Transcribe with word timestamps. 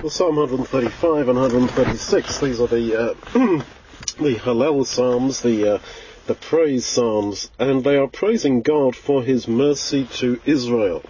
Well, 0.00 0.10
Psalm 0.10 0.36
135 0.36 1.28
and 1.28 1.40
136, 1.40 2.38
these 2.38 2.60
are 2.60 2.68
the, 2.68 2.94
uh, 2.94 3.14
the 4.22 4.36
Hallel 4.36 4.86
Psalms, 4.86 5.40
the, 5.40 5.74
uh, 5.74 5.78
the 6.28 6.36
praise 6.36 6.86
Psalms, 6.86 7.50
and 7.58 7.82
they 7.82 7.96
are 7.96 8.06
praising 8.06 8.62
God 8.62 8.94
for 8.94 9.24
His 9.24 9.48
mercy 9.48 10.04
to 10.18 10.40
Israel. 10.44 11.02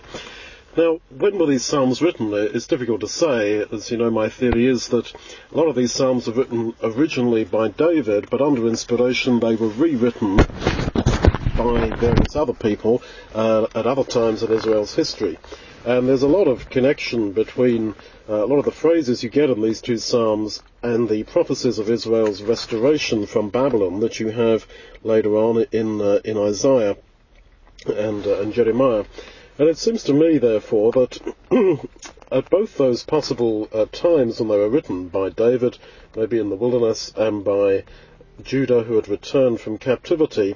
Now, 0.75 1.01
when 1.11 1.37
were 1.37 1.45
these 1.45 1.67
Psalms 1.67 2.01
written? 2.01 2.33
It's 2.33 2.67
difficult 2.67 3.03
to 3.03 3.09
say. 3.09 3.63
As 3.71 3.91
you 3.91 3.99
know, 3.99 4.11
my 4.11 4.31
theory 4.31 4.65
is 4.65 4.89
that 4.89 5.13
a 5.53 5.57
lot 5.57 5.69
of 5.69 5.77
these 5.77 5.93
Psalms 5.93 6.27
were 6.27 6.33
written 6.33 6.73
originally 6.83 7.45
by 7.45 7.69
David, 7.69 8.31
but 8.31 8.41
under 8.41 8.67
inspiration 8.67 9.39
they 9.39 9.55
were 9.55 9.69
rewritten 9.69 10.37
by 11.59 11.91
various 11.99 12.35
other 12.35 12.55
people 12.55 13.03
uh, 13.35 13.67
at 13.75 13.87
other 13.87 14.05
times 14.05 14.43
in 14.43 14.51
Israel's 14.51 14.95
history. 14.95 15.37
And 15.89 16.07
there's 16.07 16.23
a 16.23 16.29
lot 16.29 16.49
of 16.49 16.69
connection 16.69 17.33
between 17.33 17.95
uh, 18.29 18.45
a 18.45 18.47
lot 18.47 18.59
of 18.59 18.67
the 18.67 18.71
phrases 18.71 19.23
you 19.23 19.31
get 19.31 19.49
in 19.49 19.63
these 19.63 19.81
two 19.81 19.97
Psalms 19.97 20.63
and 20.83 21.09
the 21.09 21.23
prophecies 21.23 21.79
of 21.79 21.89
Israel's 21.89 22.43
restoration 22.43 23.25
from 23.25 23.49
Babylon 23.49 24.01
that 24.01 24.21
you 24.21 24.29
have 24.29 24.67
later 25.03 25.35
on 25.39 25.65
in, 25.73 26.03
uh, 26.03 26.21
in 26.27 26.37
Isaiah 26.37 26.99
and, 27.87 28.27
uh, 28.27 28.39
and 28.41 28.53
Jeremiah. 28.53 29.07
And 29.57 29.71
it 29.71 29.79
seems 29.79 30.03
to 30.03 30.13
me, 30.13 30.37
therefore, 30.37 30.93
that 30.93 31.21
at 32.31 32.51
both 32.51 32.77
those 32.77 33.03
possible 33.05 33.71
uh, 33.73 33.87
times 33.91 34.41
when 34.41 34.51
they 34.51 34.59
were 34.59 34.69
written 34.69 35.09
by 35.09 35.31
David, 35.31 35.79
maybe 36.15 36.39
in 36.39 36.51
the 36.51 36.57
wilderness, 36.57 37.15
and 37.17 37.43
by 37.43 37.85
Judah 38.43 38.83
who 38.83 38.97
had 38.97 39.09
returned 39.09 39.63
from 39.63 39.79
captivity, 39.79 40.55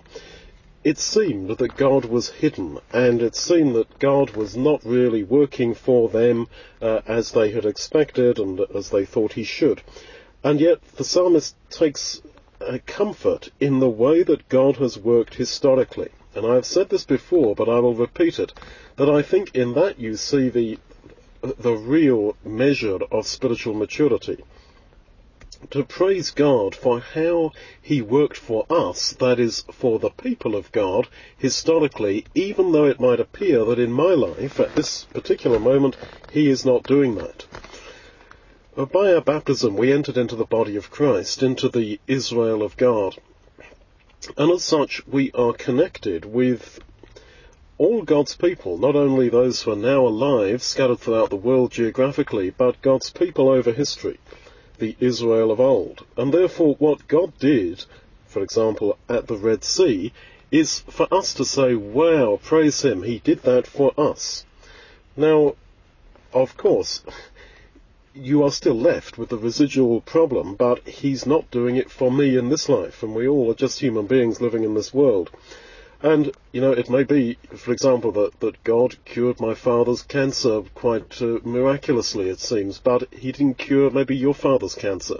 it 0.84 0.98
seemed 0.98 1.56
that 1.56 1.76
God 1.76 2.04
was 2.04 2.30
hidden, 2.30 2.78
and 2.92 3.22
it 3.22 3.36
seemed 3.36 3.74
that 3.76 3.98
God 3.98 4.30
was 4.30 4.56
not 4.56 4.84
really 4.84 5.22
working 5.22 5.74
for 5.74 6.08
them 6.08 6.48
uh, 6.80 7.00
as 7.06 7.32
they 7.32 7.50
had 7.52 7.64
expected 7.64 8.38
and 8.38 8.60
as 8.74 8.90
they 8.90 9.04
thought 9.04 9.34
he 9.34 9.44
should. 9.44 9.82
And 10.42 10.60
yet 10.60 10.82
the 10.96 11.04
psalmist 11.04 11.54
takes 11.70 12.20
uh, 12.60 12.78
comfort 12.86 13.50
in 13.60 13.78
the 13.78 13.88
way 13.88 14.22
that 14.24 14.48
God 14.48 14.76
has 14.76 14.98
worked 14.98 15.34
historically. 15.34 16.10
And 16.34 16.46
I 16.46 16.54
have 16.54 16.66
said 16.66 16.88
this 16.88 17.04
before, 17.04 17.54
but 17.54 17.68
I 17.68 17.78
will 17.78 17.94
repeat 17.94 18.38
it, 18.38 18.52
that 18.96 19.08
I 19.08 19.22
think 19.22 19.54
in 19.54 19.74
that 19.74 20.00
you 20.00 20.16
see 20.16 20.48
the 20.48 20.78
the 21.58 21.72
real 21.74 22.36
measure 22.44 22.98
of 23.10 23.26
spiritual 23.26 23.74
maturity 23.74 24.44
to 25.70 25.84
praise 25.84 26.30
God 26.32 26.74
for 26.74 27.00
how 27.00 27.52
He 27.80 28.02
worked 28.02 28.36
for 28.36 28.66
us, 28.68 29.12
that 29.20 29.38
is, 29.38 29.64
for 29.72 29.98
the 29.98 30.10
people 30.10 30.56
of 30.56 30.72
God, 30.72 31.08
historically, 31.38 32.26
even 32.34 32.72
though 32.72 32.86
it 32.86 33.00
might 33.00 33.20
appear 33.20 33.64
that 33.64 33.78
in 33.78 33.92
my 33.92 34.12
life, 34.14 34.58
at 34.60 34.74
this 34.74 35.04
particular 35.04 35.58
moment, 35.58 35.96
He 36.30 36.48
is 36.48 36.64
not 36.64 36.84
doing 36.84 37.14
that. 37.14 37.46
Uh, 38.76 38.86
by 38.86 39.12
our 39.14 39.20
baptism, 39.20 39.76
we 39.76 39.92
entered 39.92 40.16
into 40.16 40.36
the 40.36 40.44
body 40.44 40.76
of 40.76 40.90
Christ, 40.90 41.42
into 41.42 41.68
the 41.68 42.00
Israel 42.06 42.62
of 42.62 42.76
God. 42.76 43.16
And 44.36 44.50
as 44.50 44.64
such, 44.64 45.06
we 45.06 45.30
are 45.32 45.52
connected 45.52 46.24
with 46.24 46.80
all 47.78 48.02
God's 48.02 48.36
people, 48.36 48.78
not 48.78 48.96
only 48.96 49.28
those 49.28 49.62
who 49.62 49.72
are 49.72 49.76
now 49.76 50.06
alive, 50.06 50.62
scattered 50.62 51.00
throughout 51.00 51.30
the 51.30 51.36
world 51.36 51.72
geographically, 51.72 52.50
but 52.50 52.80
God's 52.82 53.10
people 53.10 53.48
over 53.48 53.72
history 53.72 54.18
the 54.82 54.96
Israel 54.98 55.52
of 55.52 55.60
old. 55.60 56.04
And 56.16 56.34
therefore, 56.34 56.74
what 56.74 57.06
God 57.06 57.38
did, 57.38 57.84
for 58.26 58.42
example, 58.42 58.98
at 59.08 59.28
the 59.28 59.36
Red 59.36 59.62
Sea, 59.62 60.12
is 60.50 60.80
for 60.80 61.06
us 61.14 61.34
to 61.34 61.44
say, 61.44 61.76
wow, 61.76 62.40
praise 62.42 62.84
Him, 62.84 63.04
He 63.04 63.20
did 63.20 63.44
that 63.44 63.68
for 63.68 63.92
us. 63.96 64.44
Now, 65.16 65.54
of 66.32 66.56
course, 66.56 67.00
you 68.12 68.42
are 68.42 68.50
still 68.50 68.74
left 68.74 69.16
with 69.16 69.28
the 69.28 69.38
residual 69.38 70.00
problem, 70.00 70.56
but 70.56 70.88
He's 70.88 71.26
not 71.26 71.52
doing 71.52 71.76
it 71.76 71.88
for 71.88 72.10
me 72.10 72.36
in 72.36 72.48
this 72.48 72.68
life, 72.68 73.04
and 73.04 73.14
we 73.14 73.28
all 73.28 73.52
are 73.52 73.54
just 73.54 73.78
human 73.78 74.08
beings 74.08 74.40
living 74.40 74.64
in 74.64 74.74
this 74.74 74.92
world. 74.92 75.30
And, 76.02 76.32
you 76.50 76.60
know, 76.60 76.72
it 76.72 76.90
may 76.90 77.04
be, 77.04 77.38
for 77.56 77.72
example, 77.72 78.10
that, 78.12 78.40
that 78.40 78.64
God 78.64 78.96
cured 79.04 79.40
my 79.40 79.54
father's 79.54 80.02
cancer 80.02 80.62
quite 80.74 81.22
uh, 81.22 81.38
miraculously, 81.44 82.28
it 82.28 82.40
seems, 82.40 82.78
but 82.80 83.12
he 83.14 83.30
didn't 83.30 83.58
cure 83.58 83.88
maybe 83.88 84.16
your 84.16 84.34
father's 84.34 84.74
cancer. 84.74 85.18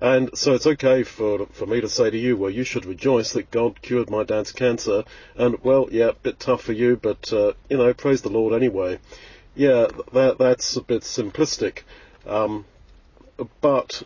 And 0.00 0.30
so 0.32 0.54
it's 0.54 0.66
okay 0.66 1.02
for, 1.02 1.44
for 1.52 1.66
me 1.66 1.82
to 1.82 1.88
say 1.88 2.08
to 2.08 2.16
you, 2.16 2.34
well, 2.34 2.50
you 2.50 2.64
should 2.64 2.86
rejoice 2.86 3.34
that 3.34 3.50
God 3.50 3.82
cured 3.82 4.08
my 4.08 4.24
dad's 4.24 4.52
cancer, 4.52 5.04
and, 5.36 5.62
well, 5.62 5.88
yeah, 5.90 6.08
a 6.08 6.12
bit 6.14 6.40
tough 6.40 6.62
for 6.62 6.72
you, 6.72 6.96
but, 6.96 7.30
uh, 7.30 7.52
you 7.68 7.76
know, 7.76 7.92
praise 7.92 8.22
the 8.22 8.30
Lord 8.30 8.54
anyway. 8.54 8.98
Yeah, 9.54 9.88
that, 10.14 10.38
that's 10.38 10.76
a 10.76 10.80
bit 10.80 11.02
simplistic. 11.02 11.80
Um, 12.26 12.64
but 13.60 14.02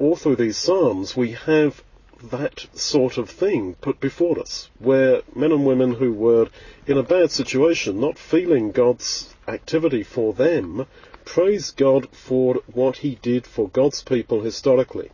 all 0.00 0.16
through 0.16 0.36
these 0.36 0.56
Psalms, 0.56 1.16
we 1.16 1.32
have 1.32 1.80
that 2.22 2.66
sort 2.74 3.18
of 3.18 3.28
thing 3.28 3.74
put 3.74 4.00
before 4.00 4.38
us, 4.38 4.70
where 4.78 5.22
men 5.34 5.52
and 5.52 5.66
women 5.66 5.94
who 5.94 6.12
were 6.12 6.48
in 6.86 6.98
a 6.98 7.02
bad 7.02 7.30
situation, 7.30 8.00
not 8.00 8.18
feeling 8.18 8.72
God's 8.72 9.34
activity 9.46 10.02
for 10.02 10.32
them, 10.32 10.86
praise 11.24 11.72
God 11.72 12.08
for 12.12 12.62
what 12.72 12.98
He 12.98 13.16
did 13.16 13.46
for 13.46 13.68
God's 13.68 14.02
people 14.02 14.42
historically. 14.42 15.10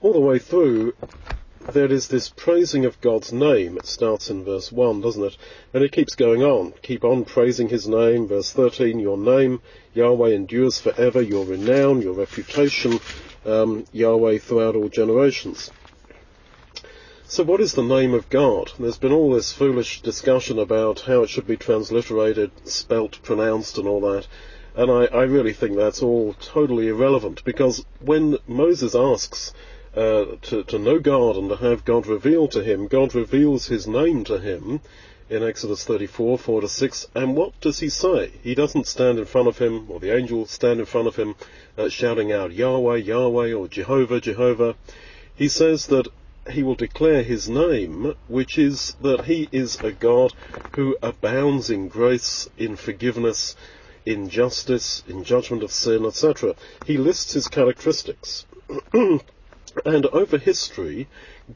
All 0.00 0.12
the 0.12 0.20
way 0.20 0.38
through, 0.38 0.94
there 1.72 1.92
is 1.92 2.08
this 2.08 2.28
praising 2.28 2.84
of 2.84 3.00
God's 3.00 3.32
name. 3.32 3.76
It 3.76 3.86
starts 3.86 4.30
in 4.30 4.44
verse 4.44 4.72
1, 4.72 5.00
doesn't 5.00 5.22
it? 5.22 5.36
And 5.72 5.84
it 5.84 5.92
keeps 5.92 6.16
going 6.16 6.42
on. 6.42 6.72
Keep 6.82 7.04
on 7.04 7.24
praising 7.24 7.68
His 7.68 7.86
name. 7.86 8.26
Verse 8.26 8.50
13, 8.50 8.98
your 8.98 9.16
name, 9.16 9.60
Yahweh, 9.94 10.30
endures 10.30 10.80
forever. 10.80 11.22
Your 11.22 11.44
renown, 11.44 12.02
your 12.02 12.14
reputation, 12.14 12.98
um, 13.44 13.86
Yahweh 13.92 14.38
throughout 14.38 14.76
all 14.76 14.88
generations. 14.88 15.70
So 17.24 17.42
what 17.44 17.60
is 17.62 17.72
the 17.72 17.82
name 17.82 18.12
of 18.12 18.28
God? 18.28 18.72
There's 18.78 18.98
been 18.98 19.12
all 19.12 19.32
this 19.32 19.52
foolish 19.52 20.02
discussion 20.02 20.58
about 20.58 21.00
how 21.00 21.22
it 21.22 21.30
should 21.30 21.46
be 21.46 21.56
transliterated, 21.56 22.50
spelt, 22.64 23.22
pronounced 23.22 23.78
and 23.78 23.88
all 23.88 24.02
that. 24.02 24.26
And 24.74 24.90
I, 24.90 25.06
I 25.06 25.22
really 25.22 25.54
think 25.54 25.76
that's 25.76 26.02
all 26.02 26.34
totally 26.34 26.88
irrelevant 26.88 27.42
because 27.44 27.84
when 28.00 28.38
Moses 28.46 28.94
asks 28.94 29.52
uh, 29.96 30.24
to, 30.42 30.64
to 30.64 30.78
know 30.78 30.98
God 30.98 31.36
and 31.36 31.48
to 31.48 31.56
have 31.56 31.84
God 31.84 32.06
revealed 32.06 32.52
to 32.52 32.62
him, 32.62 32.86
God 32.86 33.14
reveals 33.14 33.66
his 33.66 33.86
name 33.86 34.24
to 34.24 34.38
him 34.38 34.80
in 35.32 35.42
Exodus 35.42 35.82
34, 35.84 36.36
4 36.36 36.60
to 36.60 36.68
6. 36.68 37.06
And 37.14 37.34
what 37.34 37.58
does 37.62 37.80
he 37.80 37.88
say? 37.88 38.32
He 38.42 38.54
doesn't 38.54 38.86
stand 38.86 39.18
in 39.18 39.24
front 39.24 39.48
of 39.48 39.56
him, 39.56 39.90
or 39.90 39.98
the 39.98 40.14
angel 40.14 40.44
stand 40.44 40.78
in 40.78 40.84
front 40.84 41.08
of 41.08 41.16
him, 41.16 41.36
uh, 41.78 41.88
shouting 41.88 42.30
out 42.30 42.52
Yahweh, 42.52 42.96
Yahweh, 42.96 43.54
or 43.54 43.66
Jehovah, 43.66 44.20
Jehovah. 44.20 44.76
He 45.34 45.48
says 45.48 45.86
that 45.86 46.06
he 46.50 46.62
will 46.62 46.74
declare 46.74 47.22
his 47.22 47.48
name, 47.48 48.14
which 48.28 48.58
is 48.58 48.94
that 49.00 49.24
he 49.24 49.48
is 49.52 49.76
a 49.76 49.90
God 49.90 50.34
who 50.74 50.98
abounds 51.02 51.70
in 51.70 51.88
grace, 51.88 52.50
in 52.58 52.76
forgiveness, 52.76 53.56
in 54.04 54.28
justice, 54.28 55.02
in 55.08 55.24
judgment 55.24 55.62
of 55.62 55.72
sin, 55.72 56.04
etc. 56.04 56.54
He 56.84 56.98
lists 56.98 57.32
his 57.32 57.48
characteristics. 57.48 58.44
and 58.92 60.06
over 60.06 60.36
history, 60.36 61.08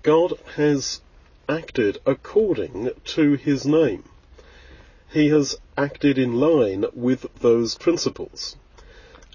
God 0.02 0.32
has 0.54 1.02
acted 1.48 1.98
according 2.04 2.90
to 3.04 3.34
his 3.34 3.66
name. 3.66 4.04
He 5.10 5.28
has 5.28 5.56
acted 5.76 6.18
in 6.18 6.40
line 6.40 6.84
with 6.94 7.26
those 7.40 7.76
principles. 7.76 8.56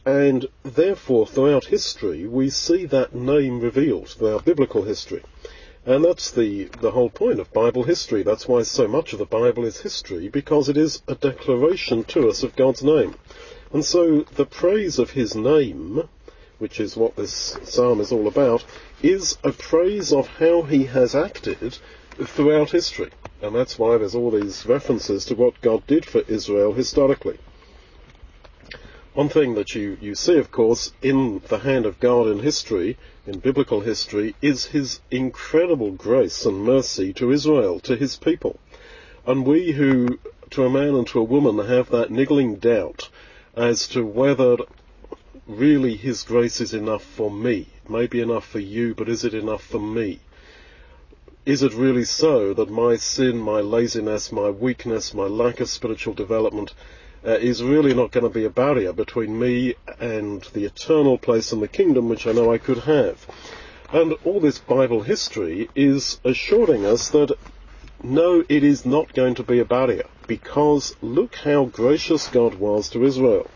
And 0.06 0.48
therefore, 0.64 1.28
throughout 1.28 1.66
history, 1.66 2.28
we 2.28 2.50
see 2.50 2.86
that 2.88 3.16
name 3.16 3.60
revealed 3.60 4.10
throughout 4.10 4.46
biblical 4.46 4.84
history. 4.84 5.24
And 5.86 6.04
that's 6.04 6.30
the, 6.32 6.66
the 6.80 6.92
whole 6.92 7.10
point 7.10 7.40
of 7.40 7.54
Bible 7.54 7.84
history. 7.84 8.22
That's 8.22 8.48
why 8.48 8.64
so 8.64 8.88
much 8.88 9.14
of 9.14 9.20
the 9.20 9.26
Bible 9.26 9.66
is 9.66 9.82
history, 9.82 10.28
because 10.28 10.70
it 10.70 10.78
is 10.78 11.02
a 11.08 11.16
declaration 11.16 12.04
to 12.06 12.30
us 12.30 12.44
of 12.44 12.56
God's 12.56 12.84
name. 12.84 13.16
And 13.74 13.86
so 13.86 14.22
the 14.36 14.46
praise 14.46 15.00
of 15.00 15.12
his 15.12 15.36
name, 15.36 16.08
which 16.60 16.80
is 16.80 16.98
what 16.98 17.16
this 17.16 17.58
psalm 17.64 18.02
is 18.02 18.12
all 18.12 18.28
about, 18.28 18.64
is 19.02 19.38
a 19.44 19.52
praise 19.52 20.12
of 20.12 20.28
how 20.28 20.64
he 20.64 20.86
has 20.86 21.16
acted 21.16 21.78
throughout 22.16 22.72
history. 22.72 23.12
And 23.42 23.56
that's 23.56 23.80
why 23.80 23.98
there's 23.98 24.16
all 24.16 24.32
these 24.32 24.66
references 24.66 25.26
to 25.26 25.36
what 25.36 25.62
God 25.62 25.86
did 25.88 26.06
for 26.06 26.22
Israel 26.28 26.74
historically. 26.74 27.40
One 29.14 29.28
thing 29.28 29.56
that 29.56 29.76
you, 29.76 29.98
you 30.00 30.16
see, 30.16 30.38
of 30.38 30.52
course, 30.52 30.94
in 31.02 31.42
the 31.50 31.60
hand 31.60 31.86
of 31.86 32.00
God 32.00 32.28
in 32.28 32.40
history, 32.40 32.98
in 33.28 33.40
biblical 33.40 33.82
history, 33.82 34.36
is 34.42 34.68
his 34.68 35.02
incredible 35.12 35.92
grace 35.92 36.46
and 36.46 36.64
mercy 36.64 37.12
to 37.14 37.32
Israel, 37.32 37.82
to 37.82 37.98
his 37.98 38.16
people. 38.16 38.58
And 39.26 39.46
we 39.46 39.74
who, 39.74 40.20
to 40.52 40.66
a 40.66 40.70
man 40.70 40.96
and 40.96 41.06
to 41.08 41.20
a 41.20 41.24
woman, 41.24 41.58
have 41.68 41.90
that 41.90 42.10
niggling 42.10 42.56
doubt 42.56 43.10
as 43.56 43.86
to 43.90 44.06
whether 44.06 44.56
really 45.46 45.98
his 45.98 46.24
grace 46.24 46.62
is 46.62 46.74
enough 46.74 47.04
for 47.04 47.30
me. 47.30 47.68
It 47.84 47.90
may 47.90 48.08
be 48.08 48.22
enough 48.22 48.48
for 48.48 48.60
you, 48.60 48.96
but 48.96 49.10
is 49.10 49.26
it 49.26 49.34
enough 49.34 49.64
for 49.64 49.80
me? 49.80 50.22
Is 51.44 51.64
it 51.64 51.74
really 51.74 52.04
so 52.04 52.54
that 52.54 52.70
my 52.70 52.98
sin, 52.98 53.38
my 53.38 53.62
laziness, 53.62 54.32
my 54.32 54.52
weakness, 54.52 55.12
my 55.12 55.24
lack 55.24 55.60
of 55.60 55.70
spiritual 55.70 56.14
development 56.14 56.76
uh, 57.26 57.32
is 57.32 57.64
really 57.64 57.96
not 57.96 58.12
going 58.12 58.26
to 58.26 58.30
be 58.30 58.46
a 58.46 58.50
barrier 58.52 58.94
between 58.94 59.40
me 59.40 59.74
and 60.00 60.44
the 60.54 60.66
eternal 60.66 61.18
place 61.18 61.52
in 61.52 61.60
the 61.60 61.68
kingdom 61.68 62.10
which 62.10 62.28
I 62.28 62.32
know 62.32 62.54
I 62.54 62.60
could 62.60 62.78
have. 62.80 63.26
And 63.92 64.14
all 64.24 64.40
this 64.40 64.60
Bible 64.60 65.02
history 65.02 65.68
is 65.74 66.20
assuring 66.24 66.86
us 66.86 67.10
that 67.10 67.36
no, 68.04 68.44
it 68.48 68.64
is 68.64 68.86
not 68.86 69.12
going 69.14 69.34
to 69.36 69.44
be 69.44 69.58
a 69.58 69.66
barrier 69.66 70.06
because 70.28 70.96
look 71.02 71.38
how 71.38 71.66
gracious 71.66 72.28
God 72.28 72.54
was 72.54 72.88
to 72.90 73.04
Israel. 73.04 73.50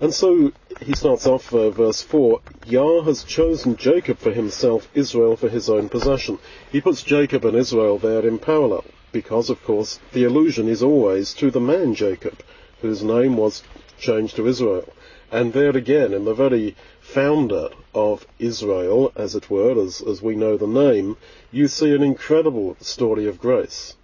And 0.00 0.12
so 0.12 0.52
he 0.80 0.94
starts 0.94 1.26
off 1.26 1.54
uh, 1.54 1.70
verse 1.70 2.02
4 2.02 2.40
Yah 2.66 3.02
has 3.02 3.22
chosen 3.22 3.76
Jacob 3.76 4.18
for 4.18 4.32
himself, 4.32 4.88
Israel 4.94 5.36
for 5.36 5.48
his 5.48 5.70
own 5.70 5.88
possession. 5.88 6.38
He 6.70 6.80
puts 6.80 7.02
Jacob 7.02 7.44
and 7.44 7.56
Israel 7.56 7.98
there 7.98 8.26
in 8.26 8.38
parallel 8.38 8.84
because, 9.12 9.48
of 9.48 9.62
course, 9.62 10.00
the 10.12 10.24
allusion 10.24 10.68
is 10.68 10.82
always 10.82 11.34
to 11.34 11.50
the 11.50 11.60
man 11.60 11.94
Jacob, 11.94 12.42
whose 12.80 13.04
name 13.04 13.36
was 13.36 13.62
changed 13.98 14.36
to 14.36 14.46
Israel. 14.46 14.92
And 15.30 15.52
there 15.52 15.76
again, 15.76 16.12
in 16.12 16.24
the 16.24 16.34
very 16.34 16.74
founder 17.00 17.68
of 17.94 18.26
Israel, 18.38 19.12
as 19.14 19.34
it 19.34 19.48
were, 19.50 19.80
as, 19.80 20.00
as 20.02 20.20
we 20.20 20.34
know 20.34 20.56
the 20.56 20.66
name, 20.66 21.16
you 21.50 21.68
see 21.68 21.94
an 21.94 22.02
incredible 22.02 22.76
story 22.80 23.26
of 23.26 23.38
grace. 23.38 23.94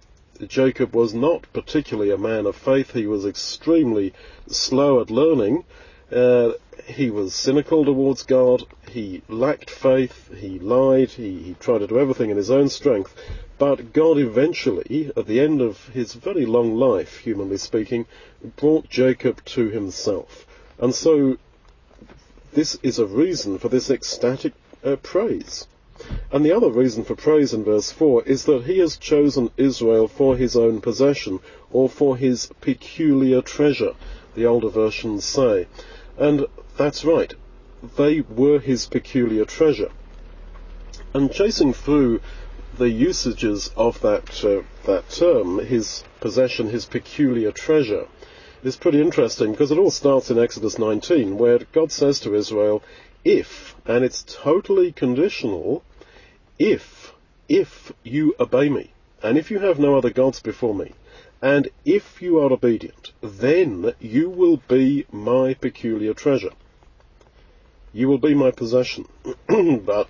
Jacob 0.47 0.95
was 0.95 1.13
not 1.13 1.51
particularly 1.53 2.11
a 2.11 2.17
man 2.17 2.45
of 2.45 2.55
faith. 2.55 2.93
He 2.93 3.05
was 3.05 3.25
extremely 3.25 4.13
slow 4.47 5.01
at 5.01 5.09
learning. 5.09 5.65
Uh, 6.11 6.51
he 6.85 7.09
was 7.09 7.35
cynical 7.35 7.85
towards 7.85 8.23
God. 8.23 8.63
He 8.89 9.21
lacked 9.27 9.69
faith. 9.69 10.33
He 10.35 10.57
lied. 10.59 11.11
He, 11.11 11.37
he 11.39 11.53
tried 11.59 11.79
to 11.79 11.87
do 11.87 11.99
everything 11.99 12.29
in 12.29 12.37
his 12.37 12.49
own 12.49 12.69
strength. 12.69 13.13
But 13.57 13.93
God 13.93 14.17
eventually, 14.17 15.11
at 15.15 15.27
the 15.27 15.39
end 15.39 15.61
of 15.61 15.89
his 15.89 16.13
very 16.13 16.45
long 16.45 16.75
life, 16.75 17.17
humanly 17.17 17.57
speaking, 17.57 18.05
brought 18.55 18.89
Jacob 18.89 19.43
to 19.45 19.69
himself. 19.69 20.47
And 20.79 20.95
so 20.95 21.37
this 22.53 22.79
is 22.81 22.97
a 22.97 23.05
reason 23.05 23.59
for 23.59 23.69
this 23.69 23.89
ecstatic 23.89 24.53
uh, 24.83 24.95
praise. 24.95 25.67
And 26.31 26.45
the 26.45 26.55
other 26.55 26.69
reason 26.69 27.03
for 27.03 27.15
praise 27.15 27.53
in 27.53 27.63
verse 27.63 27.91
4 27.91 28.23
is 28.23 28.45
that 28.45 28.65
he 28.65 28.77
has 28.79 28.97
chosen 28.97 29.49
Israel 29.57 30.07
for 30.07 30.37
his 30.37 30.55
own 30.55 30.79
possession, 30.79 31.39
or 31.71 31.89
for 31.89 32.17
his 32.17 32.51
peculiar 32.61 33.41
treasure, 33.41 33.93
the 34.35 34.45
older 34.45 34.69
versions 34.69 35.25
say. 35.25 35.67
And 36.17 36.45
that's 36.77 37.03
right. 37.03 37.33
They 37.97 38.21
were 38.21 38.59
his 38.59 38.85
peculiar 38.87 39.45
treasure. 39.45 39.89
And 41.13 41.31
chasing 41.31 41.73
through 41.73 42.21
the 42.77 42.89
usages 42.89 43.71
of 43.75 43.99
that 44.01 44.45
uh, 44.45 44.61
that 44.85 45.09
term, 45.09 45.59
his 45.59 46.03
possession, 46.19 46.69
his 46.69 46.85
peculiar 46.85 47.51
treasure, 47.51 48.07
is 48.63 48.75
pretty 48.77 49.01
interesting 49.01 49.51
because 49.51 49.71
it 49.71 49.79
all 49.79 49.91
starts 49.91 50.29
in 50.29 50.37
Exodus 50.37 50.77
19, 50.77 51.37
where 51.37 51.59
God 51.71 51.91
says 51.91 52.19
to 52.21 52.35
Israel, 52.35 52.83
"If," 53.25 53.75
and 53.85 54.05
it's 54.05 54.23
totally 54.27 54.91
conditional, 54.91 55.83
if 56.59 57.13
if 57.47 57.91
you 58.03 58.35
obey 58.39 58.69
me, 58.69 58.91
and 59.23 59.37
if 59.37 59.49
you 59.49 59.59
have 59.59 59.79
no 59.79 59.97
other 59.97 60.11
gods 60.11 60.39
before 60.39 60.75
me, 60.75 60.93
and 61.41 61.69
if 61.85 62.21
you 62.21 62.39
are 62.39 62.51
obedient, 62.51 63.11
then 63.21 63.93
you 63.99 64.29
will 64.29 64.57
be 64.67 65.05
my 65.11 65.53
peculiar 65.55 66.13
treasure. 66.13 66.51
You 67.93 68.07
will 68.07 68.19
be 68.19 68.35
my 68.35 68.51
possession. 68.51 69.07
but 69.85 70.07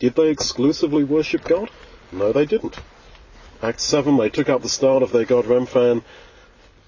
did 0.00 0.14
they 0.14 0.30
exclusively 0.30 1.04
worship 1.04 1.44
God? 1.44 1.70
No, 2.12 2.32
they 2.32 2.46
didn't. 2.46 2.76
Acts 3.62 3.84
7, 3.84 4.16
they 4.16 4.30
took 4.30 4.48
up 4.48 4.62
the 4.62 4.68
start 4.68 5.02
of 5.02 5.12
their 5.12 5.26
god 5.26 5.44
Remphan. 5.44 6.02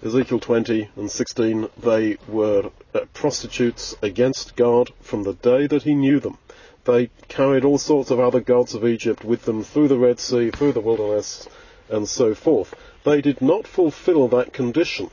Ezekiel 0.03 0.41
20 0.41 0.89
and 0.97 1.11
16, 1.11 1.69
they 1.81 2.17
were 2.29 2.71
uh, 2.95 3.01
prostitutes 3.13 3.95
against 4.03 4.57
God 4.57 4.91
from 5.01 5.23
the 5.23 5.35
day 5.35 5.69
that 5.69 5.85
he 5.85 5.95
knew 5.95 6.19
them. 6.19 6.39
They 6.85 7.11
carried 7.29 7.65
all 7.65 7.79
sorts 7.79 8.11
of 8.11 8.19
other 8.19 8.41
gods 8.41 8.75
of 8.75 8.85
Egypt 8.85 9.25
with 9.25 9.43
them 9.43 9.63
through 9.63 9.89
the 9.89 9.99
Red 9.99 10.19
Sea, 10.19 10.51
through 10.51 10.73
the 10.73 10.81
wilderness, 10.81 11.49
and 11.89 12.09
so 12.09 12.35
forth. 12.35 12.75
They 13.05 13.21
did 13.21 13.41
not 13.41 13.69
fulfill 13.69 14.27
that 14.29 14.53
condition. 14.53 15.11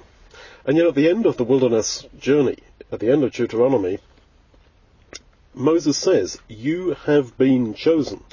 And 0.65 0.77
yet 0.77 0.87
at 0.87 0.95
the 0.95 1.09
end 1.09 1.25
of 1.25 1.37
the 1.37 1.43
wilderness 1.43 2.05
journey, 2.17 2.57
at 2.91 2.99
the 2.99 3.11
end 3.11 3.23
of 3.23 3.33
Deuteronomy, 3.33 3.99
Moses 5.53 5.97
says, 5.97 6.39
You 6.47 6.95
have 7.05 7.37
been 7.37 7.73
chosen 7.73 8.23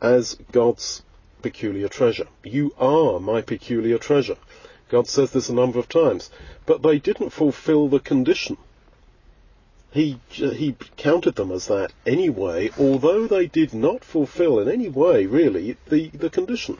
as 0.00 0.36
God's 0.52 1.02
peculiar 1.42 1.88
treasure. 1.88 2.28
You 2.42 2.72
are 2.78 3.20
my 3.20 3.42
peculiar 3.42 3.98
treasure. 3.98 4.36
God 4.88 5.06
says 5.08 5.32
this 5.32 5.48
a 5.48 5.54
number 5.54 5.78
of 5.78 5.88
times. 5.88 6.30
But 6.66 6.82
they 6.82 6.98
didn't 6.98 7.30
fulfill 7.30 7.88
the 7.88 8.00
condition. 8.00 8.56
He, 9.90 10.20
he 10.28 10.76
counted 10.98 11.36
them 11.36 11.50
as 11.50 11.66
that 11.68 11.94
anyway, 12.04 12.70
although 12.78 13.26
they 13.26 13.46
did 13.46 13.72
not 13.72 14.04
fulfill 14.04 14.58
in 14.58 14.68
any 14.68 14.90
way, 14.90 15.24
really, 15.24 15.78
the, 15.88 16.08
the 16.08 16.28
condition. 16.28 16.76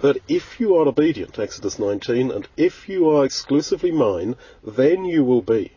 That 0.00 0.18
if 0.26 0.58
you 0.58 0.74
are 0.74 0.88
obedient, 0.88 1.38
Exodus 1.38 1.78
19, 1.78 2.32
and 2.32 2.48
if 2.56 2.88
you 2.88 3.08
are 3.08 3.24
exclusively 3.24 3.92
mine, 3.92 4.34
then 4.64 5.04
you 5.04 5.22
will 5.22 5.42
be 5.42 5.70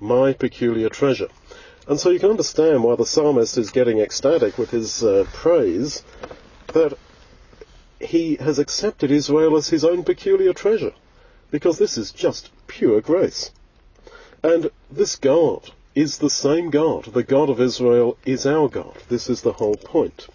my 0.00 0.32
peculiar 0.32 0.88
treasure. 0.88 1.28
And 1.86 2.00
so 2.00 2.08
you 2.08 2.18
can 2.18 2.30
understand 2.30 2.82
why 2.82 2.96
the 2.96 3.04
psalmist 3.04 3.58
is 3.58 3.70
getting 3.70 3.98
ecstatic 3.98 4.56
with 4.56 4.70
his 4.70 5.04
uh, 5.04 5.26
praise, 5.34 6.02
that 6.68 6.96
he 8.00 8.36
has 8.36 8.58
accepted 8.58 9.10
Israel 9.10 9.56
as 9.56 9.68
his 9.68 9.84
own 9.84 10.02
peculiar 10.02 10.54
treasure, 10.54 10.94
because 11.50 11.78
this 11.78 11.98
is 11.98 12.10
just 12.10 12.50
pure 12.66 13.02
grace. 13.02 13.50
And 14.42 14.70
this 14.90 15.16
God 15.16 15.72
is 15.96 16.18
the 16.18 16.30
same 16.30 16.68
God. 16.68 17.06
The 17.06 17.24
God 17.24 17.48
of 17.48 17.60
Israel 17.60 18.18
is 18.26 18.46
our 18.46 18.68
God. 18.68 18.96
This 19.08 19.30
is 19.30 19.40
the 19.40 19.54
whole 19.54 19.76
point. 19.76 20.28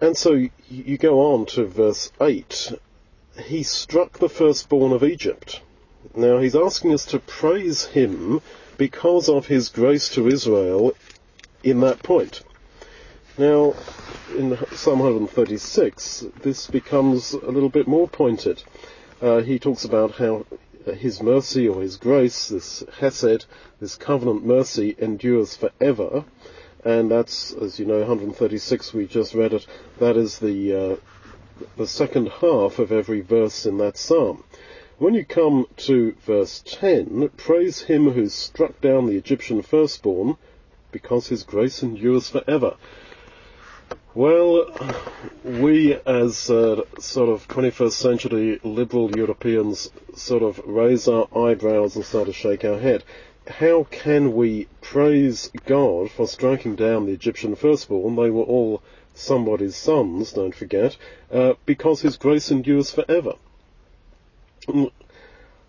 And 0.00 0.14
so 0.14 0.46
you 0.68 0.98
go 0.98 1.32
on 1.32 1.46
to 1.46 1.64
verse 1.64 2.12
8. 2.20 2.74
He 3.44 3.62
struck 3.62 4.18
the 4.18 4.28
firstborn 4.28 4.92
of 4.92 5.02
Egypt. 5.02 5.62
Now 6.14 6.38
he's 6.38 6.54
asking 6.54 6.92
us 6.92 7.06
to 7.06 7.18
praise 7.18 7.86
him 7.86 8.42
because 8.76 9.30
of 9.30 9.46
his 9.46 9.70
grace 9.70 10.10
to 10.10 10.28
Israel 10.28 10.94
in 11.62 11.80
that 11.80 12.02
point. 12.02 12.42
Now, 13.38 13.74
in 14.36 14.58
Psalm 14.72 14.98
136, 14.98 16.26
this 16.42 16.66
becomes 16.66 17.32
a 17.32 17.50
little 17.50 17.70
bit 17.70 17.86
more 17.86 18.06
pointed. 18.06 18.62
Uh, 19.20 19.40
he 19.40 19.58
talks 19.58 19.84
about 19.84 20.12
how 20.12 20.44
his 20.94 21.22
mercy 21.22 21.68
or 21.68 21.82
his 21.82 21.96
grace, 21.96 22.48
this 22.48 22.84
hesed, 22.98 23.46
this 23.80 23.96
covenant 23.96 24.44
mercy, 24.44 24.94
endures 24.98 25.56
forever. 25.56 26.24
And 26.84 27.10
that's, 27.10 27.52
as 27.52 27.78
you 27.78 27.86
know, 27.86 27.98
136, 27.98 28.94
we 28.94 29.06
just 29.06 29.34
read 29.34 29.52
it, 29.52 29.66
that 29.98 30.16
is 30.16 30.38
the, 30.38 30.74
uh, 30.74 30.96
the 31.76 31.86
second 31.86 32.28
half 32.28 32.78
of 32.78 32.92
every 32.92 33.20
verse 33.20 33.66
in 33.66 33.78
that 33.78 33.96
psalm. 33.96 34.44
When 34.98 35.14
you 35.14 35.24
come 35.24 35.66
to 35.78 36.14
verse 36.24 36.62
10, 36.64 37.30
praise 37.36 37.82
him 37.82 38.12
who 38.12 38.28
struck 38.28 38.80
down 38.80 39.06
the 39.06 39.16
Egyptian 39.16 39.62
firstborn, 39.62 40.36
because 40.92 41.28
his 41.28 41.42
grace 41.42 41.82
endures 41.82 42.30
forever. 42.30 42.76
Well, 44.16 44.64
we 45.44 45.94
as 46.06 46.48
uh, 46.48 46.84
sort 46.98 47.28
of 47.28 47.46
21st 47.48 47.92
century 47.92 48.60
liberal 48.64 49.14
Europeans 49.14 49.90
sort 50.14 50.42
of 50.42 50.58
raise 50.64 51.06
our 51.06 51.28
eyebrows 51.36 51.96
and 51.96 52.02
start 52.02 52.24
to 52.24 52.32
shake 52.32 52.64
our 52.64 52.78
head. 52.78 53.04
How 53.46 53.84
can 53.90 54.34
we 54.34 54.68
praise 54.80 55.50
God 55.66 56.10
for 56.10 56.26
striking 56.26 56.76
down 56.76 57.04
the 57.04 57.12
Egyptian 57.12 57.56
firstborn? 57.56 58.16
They 58.16 58.30
were 58.30 58.42
all 58.42 58.82
somebody's 59.12 59.76
sons, 59.76 60.32
don't 60.32 60.54
forget, 60.54 60.96
uh, 61.30 61.52
because 61.66 62.00
his 62.00 62.16
grace 62.16 62.50
endures 62.50 62.90
forever. 62.90 63.34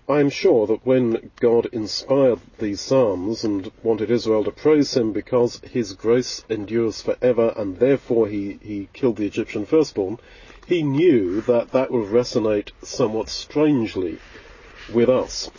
I 0.09 0.21
am 0.21 0.29
sure 0.29 0.65
that 0.67 0.85
when 0.85 1.31
God 1.41 1.65
inspired 1.73 2.39
these 2.59 2.79
Psalms 2.79 3.43
and 3.43 3.69
wanted 3.83 4.09
Israel 4.09 4.45
to 4.45 4.51
praise 4.51 4.95
him 4.95 5.11
because 5.11 5.59
his 5.69 5.95
grace 5.95 6.45
endures 6.49 7.01
forever 7.01 7.53
and 7.57 7.77
therefore 7.77 8.29
he, 8.29 8.57
he 8.61 8.87
killed 8.93 9.17
the 9.17 9.25
Egyptian 9.25 9.65
firstborn, 9.65 10.17
he 10.65 10.81
knew 10.81 11.41
that 11.41 11.73
that 11.73 11.91
would 11.91 12.05
resonate 12.05 12.71
somewhat 12.81 13.27
strangely 13.27 14.19
with 14.93 15.09
us. 15.09 15.51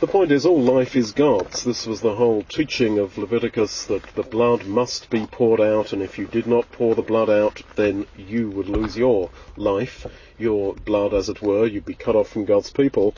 The 0.00 0.06
point 0.06 0.32
is, 0.32 0.44
all 0.44 0.60
life 0.60 0.94
is 0.94 1.12
God's. 1.12 1.64
This 1.64 1.86
was 1.86 2.02
the 2.02 2.16
whole 2.16 2.42
teaching 2.42 2.98
of 2.98 3.16
Leviticus 3.16 3.86
that 3.86 4.02
the 4.14 4.22
blood 4.22 4.66
must 4.66 5.08
be 5.08 5.24
poured 5.24 5.62
out, 5.62 5.94
and 5.94 6.02
if 6.02 6.18
you 6.18 6.26
did 6.26 6.46
not 6.46 6.70
pour 6.72 6.94
the 6.94 7.00
blood 7.00 7.30
out, 7.30 7.62
then 7.76 8.06
you 8.18 8.50
would 8.50 8.68
lose 8.68 8.98
your 8.98 9.30
life, 9.56 10.04
your 10.36 10.74
blood, 10.74 11.14
as 11.14 11.30
it 11.30 11.40
were. 11.40 11.64
You'd 11.64 11.86
be 11.86 11.94
cut 11.94 12.16
off 12.16 12.28
from 12.28 12.44
God's 12.44 12.70
people. 12.70 13.14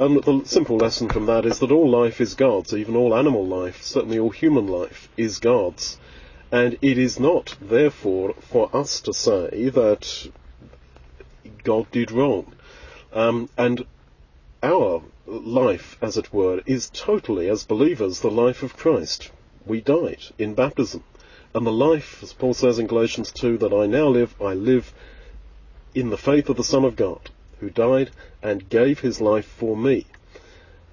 And 0.00 0.16
the 0.22 0.40
simple 0.46 0.78
lesson 0.78 1.10
from 1.10 1.26
that 1.26 1.44
is 1.44 1.58
that 1.58 1.70
all 1.70 1.90
life 1.90 2.22
is 2.22 2.34
God's, 2.34 2.72
even 2.72 2.96
all 2.96 3.14
animal 3.14 3.46
life, 3.46 3.82
certainly 3.82 4.18
all 4.18 4.30
human 4.30 4.66
life, 4.66 5.10
is 5.18 5.38
God's. 5.40 5.98
And 6.50 6.78
it 6.80 6.96
is 6.96 7.20
not, 7.20 7.54
therefore, 7.60 8.32
for 8.40 8.74
us 8.74 9.02
to 9.02 9.12
say 9.12 9.68
that 9.68 10.30
God 11.64 11.90
did 11.90 12.10
wrong. 12.10 12.54
Um, 13.12 13.50
and 13.58 13.84
our 14.62 15.02
life, 15.26 15.98
as 16.00 16.16
it 16.16 16.32
were, 16.32 16.62
is 16.64 16.88
totally, 16.94 17.50
as 17.50 17.64
believers, 17.64 18.20
the 18.20 18.30
life 18.30 18.62
of 18.62 18.78
Christ. 18.78 19.30
We 19.66 19.82
died 19.82 20.22
in 20.38 20.54
baptism. 20.54 21.04
And 21.54 21.66
the 21.66 21.72
life, 21.72 22.22
as 22.22 22.32
Paul 22.32 22.54
says 22.54 22.78
in 22.78 22.86
Galatians 22.86 23.32
2, 23.32 23.58
that 23.58 23.74
I 23.74 23.84
now 23.84 24.08
live, 24.08 24.34
I 24.40 24.54
live 24.54 24.94
in 25.94 26.08
the 26.08 26.16
faith 26.16 26.48
of 26.48 26.56
the 26.56 26.64
Son 26.64 26.86
of 26.86 26.96
God, 26.96 27.28
who 27.60 27.70
died 27.70 28.10
and 28.42 28.68
gave 28.68 29.00
his 29.00 29.20
life 29.20 29.46
for 29.46 29.76
me. 29.76 30.06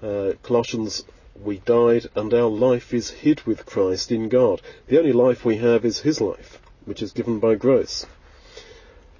Uh, 0.02 0.32
Colossians, 0.42 1.04
we 1.42 1.58
died 1.58 2.06
and 2.14 2.32
our 2.32 2.48
life 2.48 2.94
is 2.94 3.10
hid 3.10 3.42
with 3.42 3.66
Christ 3.66 4.12
in 4.12 4.28
God. 4.28 4.60
The 4.86 4.98
only 4.98 5.12
life 5.12 5.44
we 5.44 5.56
have 5.56 5.84
is 5.84 6.00
his 6.00 6.20
life, 6.20 6.60
which 6.84 7.02
is 7.02 7.12
given 7.12 7.38
by 7.38 7.54
grace. 7.54 8.06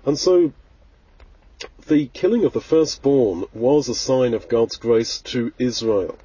And 0.04 0.18
so, 0.18 0.52
the 1.86 2.06
killing 2.08 2.44
of 2.44 2.52
the 2.52 2.60
firstborn 2.60 3.44
was 3.52 3.88
a 3.88 3.94
sign 3.94 4.34
of 4.34 4.48
God's 4.48 4.76
grace 4.76 5.20
to 5.22 5.52
Israel. 5.58 6.16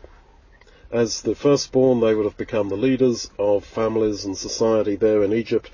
As 0.91 1.21
the 1.21 1.33
firstborn, 1.35 2.01
they 2.01 2.13
would 2.13 2.25
have 2.25 2.37
become 2.37 2.69
the 2.69 2.75
leaders 2.75 3.31
of 3.39 3.65
families 3.65 4.25
and 4.25 4.37
society 4.37 4.95
there 4.95 5.23
in 5.23 5.33
Egypt. 5.33 5.71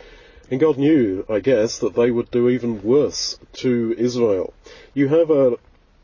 And 0.52 0.60
God 0.60 0.78
knew, 0.78 1.26
I 1.30 1.40
guess, 1.40 1.78
that 1.80 1.94
they 1.94 2.10
would 2.10 2.32
do 2.32 2.50
even 2.50 2.82
worse 2.82 3.38
to 3.54 3.96
Israel. 3.98 4.54
You 4.94 5.08
have 5.08 5.30
a, 5.30 5.58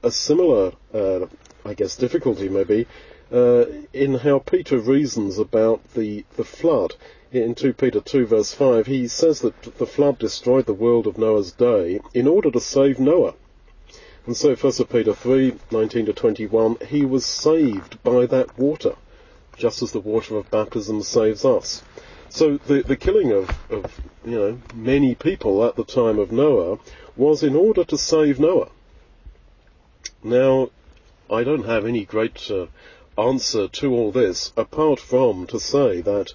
a 0.04 0.12
similar, 0.12 0.74
uh, 0.94 1.26
I 1.66 1.74
guess, 1.74 1.96
difficulty 1.96 2.48
maybe 2.48 2.86
uh, 3.32 3.66
in 3.92 4.16
how 4.16 4.40
Peter 4.40 4.78
reasons 4.78 5.40
about 5.40 5.82
the, 5.94 6.26
the 6.36 6.44
flood. 6.44 6.96
In 7.32 7.56
2 7.56 7.74
Peter 7.74 8.00
2 8.00 8.28
verse 8.28 8.54
5, 8.54 8.86
he 8.86 9.08
says 9.08 9.42
that 9.42 9.62
the 9.78 9.88
flood 9.88 10.20
destroyed 10.20 10.68
the 10.68 10.74
world 10.74 11.08
of 11.08 11.18
Noah's 11.18 11.52
day 11.52 12.00
in 12.14 12.28
order 12.28 12.52
to 12.52 12.60
save 12.60 13.00
Noah. 13.00 13.34
And 14.26 14.38
so 14.38 14.56
1 14.56 14.74
Peter 14.88 15.14
3, 15.14 15.56
19 15.72 16.06
to 16.06 16.14
21, 16.14 16.78
he 16.88 17.04
was 17.04 17.26
saved 17.26 18.02
by 18.04 18.26
that 18.28 18.58
water 18.58 18.96
just 19.58 19.82
as 19.82 19.92
the 19.92 20.00
water 20.00 20.36
of 20.38 20.52
baptism 20.52 21.02
saves 21.02 21.46
us. 21.46 21.82
So 22.36 22.58
the, 22.58 22.84
the 22.84 22.98
killing 22.98 23.32
of, 23.32 23.50
of, 23.72 24.02
you 24.26 24.38
know, 24.38 24.62
many 24.74 25.16
people 25.16 25.64
at 25.64 25.78
the 25.78 25.86
time 25.86 26.20
of 26.20 26.34
Noah 26.34 26.80
was 27.16 27.44
in 27.44 27.56
order 27.56 27.86
to 27.86 27.98
save 27.98 28.42
Noah. 28.42 28.72
Now, 30.22 30.70
I 31.32 31.46
don't 31.46 31.66
have 31.66 31.86
any 31.86 32.04
great 32.04 32.52
uh, 32.52 32.66
answer 33.18 33.70
to 33.70 33.94
all 33.94 34.12
this, 34.12 34.52
apart 34.58 35.00
from 35.00 35.48
to 35.48 35.62
say 35.62 36.02
that 36.02 36.34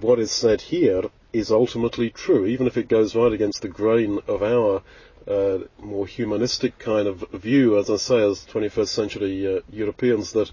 what 0.00 0.20
is 0.20 0.30
said 0.30 0.60
here 0.60 1.10
is 1.32 1.50
ultimately 1.50 2.08
true, 2.10 2.46
even 2.46 2.68
if 2.68 2.76
it 2.76 2.86
goes 2.86 3.16
right 3.16 3.32
against 3.32 3.62
the 3.62 3.68
grain 3.68 4.20
of 4.28 4.44
our 4.44 4.80
uh, 5.26 5.58
more 5.80 6.06
humanistic 6.06 6.78
kind 6.78 7.08
of 7.08 7.28
view, 7.32 7.76
as 7.80 7.90
I 7.90 7.96
say, 7.96 8.22
as 8.22 8.46
21st 8.46 8.88
century 8.88 9.56
uh, 9.56 9.60
Europeans, 9.72 10.34
that 10.34 10.52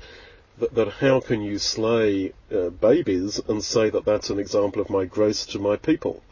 that, 0.59 0.75
that 0.75 0.89
how 0.93 1.19
can 1.19 1.41
you 1.41 1.57
slay 1.57 2.33
uh, 2.53 2.69
babies 2.69 3.39
and 3.47 3.63
say 3.63 3.89
that 3.89 4.05
that's 4.05 4.29
an 4.29 4.39
example 4.39 4.81
of 4.81 4.89
my 4.89 5.05
grace 5.05 5.45
to 5.47 5.59
my 5.59 5.75
people? 5.75 6.23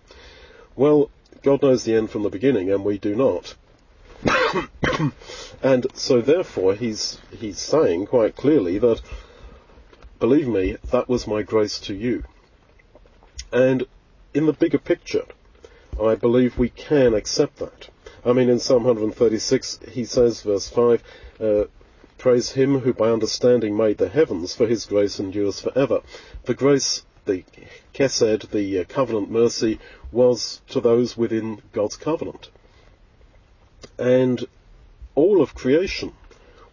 Well, 0.75 1.09
God 1.43 1.61
knows 1.61 1.83
the 1.83 1.95
end 1.95 2.11
from 2.11 2.23
the 2.23 2.29
beginning, 2.29 2.71
and 2.71 2.83
we 2.83 2.97
do 2.97 3.15
not. 3.15 3.55
and 5.61 5.85
so 5.93 6.21
therefore 6.21 6.73
he's 6.73 7.19
he's 7.29 7.59
saying 7.59 8.07
quite 8.07 8.35
clearly 8.35 8.79
that 8.79 8.99
believe 10.19 10.47
me, 10.47 10.77
that 10.91 11.07
was 11.07 11.27
my 11.27 11.41
grace 11.43 11.79
to 11.79 11.93
you. 11.93 12.23
And 13.51 13.85
in 14.33 14.45
the 14.45 14.53
bigger 14.53 14.79
picture, 14.79 15.25
I 16.01 16.15
believe 16.15 16.57
we 16.57 16.69
can 16.69 17.13
accept 17.13 17.57
that. 17.57 17.89
I 18.25 18.33
mean, 18.33 18.49
in 18.49 18.59
Psalm 18.59 18.83
136, 18.83 19.79
he 19.91 20.05
says, 20.05 20.41
verse 20.41 20.69
5, 20.69 21.03
uh, 21.39 21.63
Praise 22.27 22.51
him 22.51 22.79
who 22.79 22.91
by 22.91 23.09
understanding 23.09 23.77
made 23.77 23.99
the 23.99 24.09
heavens, 24.09 24.53
for 24.53 24.67
his 24.67 24.85
grace 24.85 25.17
endures 25.17 25.61
forever. 25.61 26.01
The 26.43 26.53
grace, 26.53 27.05
the 27.23 27.45
Kesed, 27.93 28.51
the 28.51 28.79
uh, 28.79 28.83
covenant 28.83 29.31
mercy, 29.31 29.79
was 30.11 30.59
to 30.67 30.81
those 30.81 31.15
within 31.15 31.61
God's 31.71 31.95
covenant. 31.95 32.49
And 33.97 34.45
all 35.15 35.41
of 35.41 35.55
creation 35.55 36.11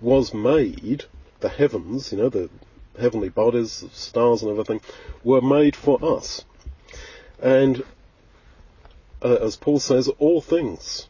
was 0.01 0.35
made, 0.35 1.05
the 1.39 1.51
heavens, 1.51 2.11
you 2.11 2.19
know, 2.19 2.31
the 2.31 2.51
heavenly 2.99 3.29
bodies, 3.29 3.85
stars 3.93 4.43
and 4.43 4.51
everything, 4.51 4.81
were 5.23 5.41
made 5.41 5.77
for 5.77 6.05
us. 6.05 6.45
And 7.41 7.85
uh, 9.23 9.37
as 9.41 9.55
Paul 9.55 9.79
says, 9.79 10.09
all 10.19 10.41
things 10.41 11.07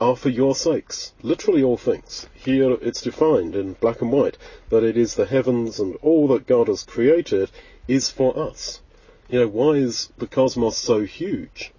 are 0.00 0.16
for 0.16 0.28
your 0.28 0.54
sakes. 0.54 1.12
Literally 1.22 1.62
all 1.62 1.76
things. 1.76 2.28
Here 2.34 2.72
it's 2.80 3.02
defined 3.02 3.56
in 3.56 3.74
black 3.74 4.00
and 4.00 4.12
white 4.12 4.38
that 4.70 4.84
it 4.84 4.96
is 4.96 5.14
the 5.14 5.26
heavens 5.26 5.80
and 5.80 5.96
all 5.96 6.28
that 6.28 6.46
God 6.46 6.68
has 6.68 6.84
created 6.84 7.50
is 7.88 8.10
for 8.10 8.38
us. 8.38 8.80
You 9.28 9.40
know, 9.40 9.48
why 9.48 9.72
is 9.72 10.10
the 10.18 10.26
cosmos 10.26 10.76
so 10.76 11.02
huge? 11.02 11.72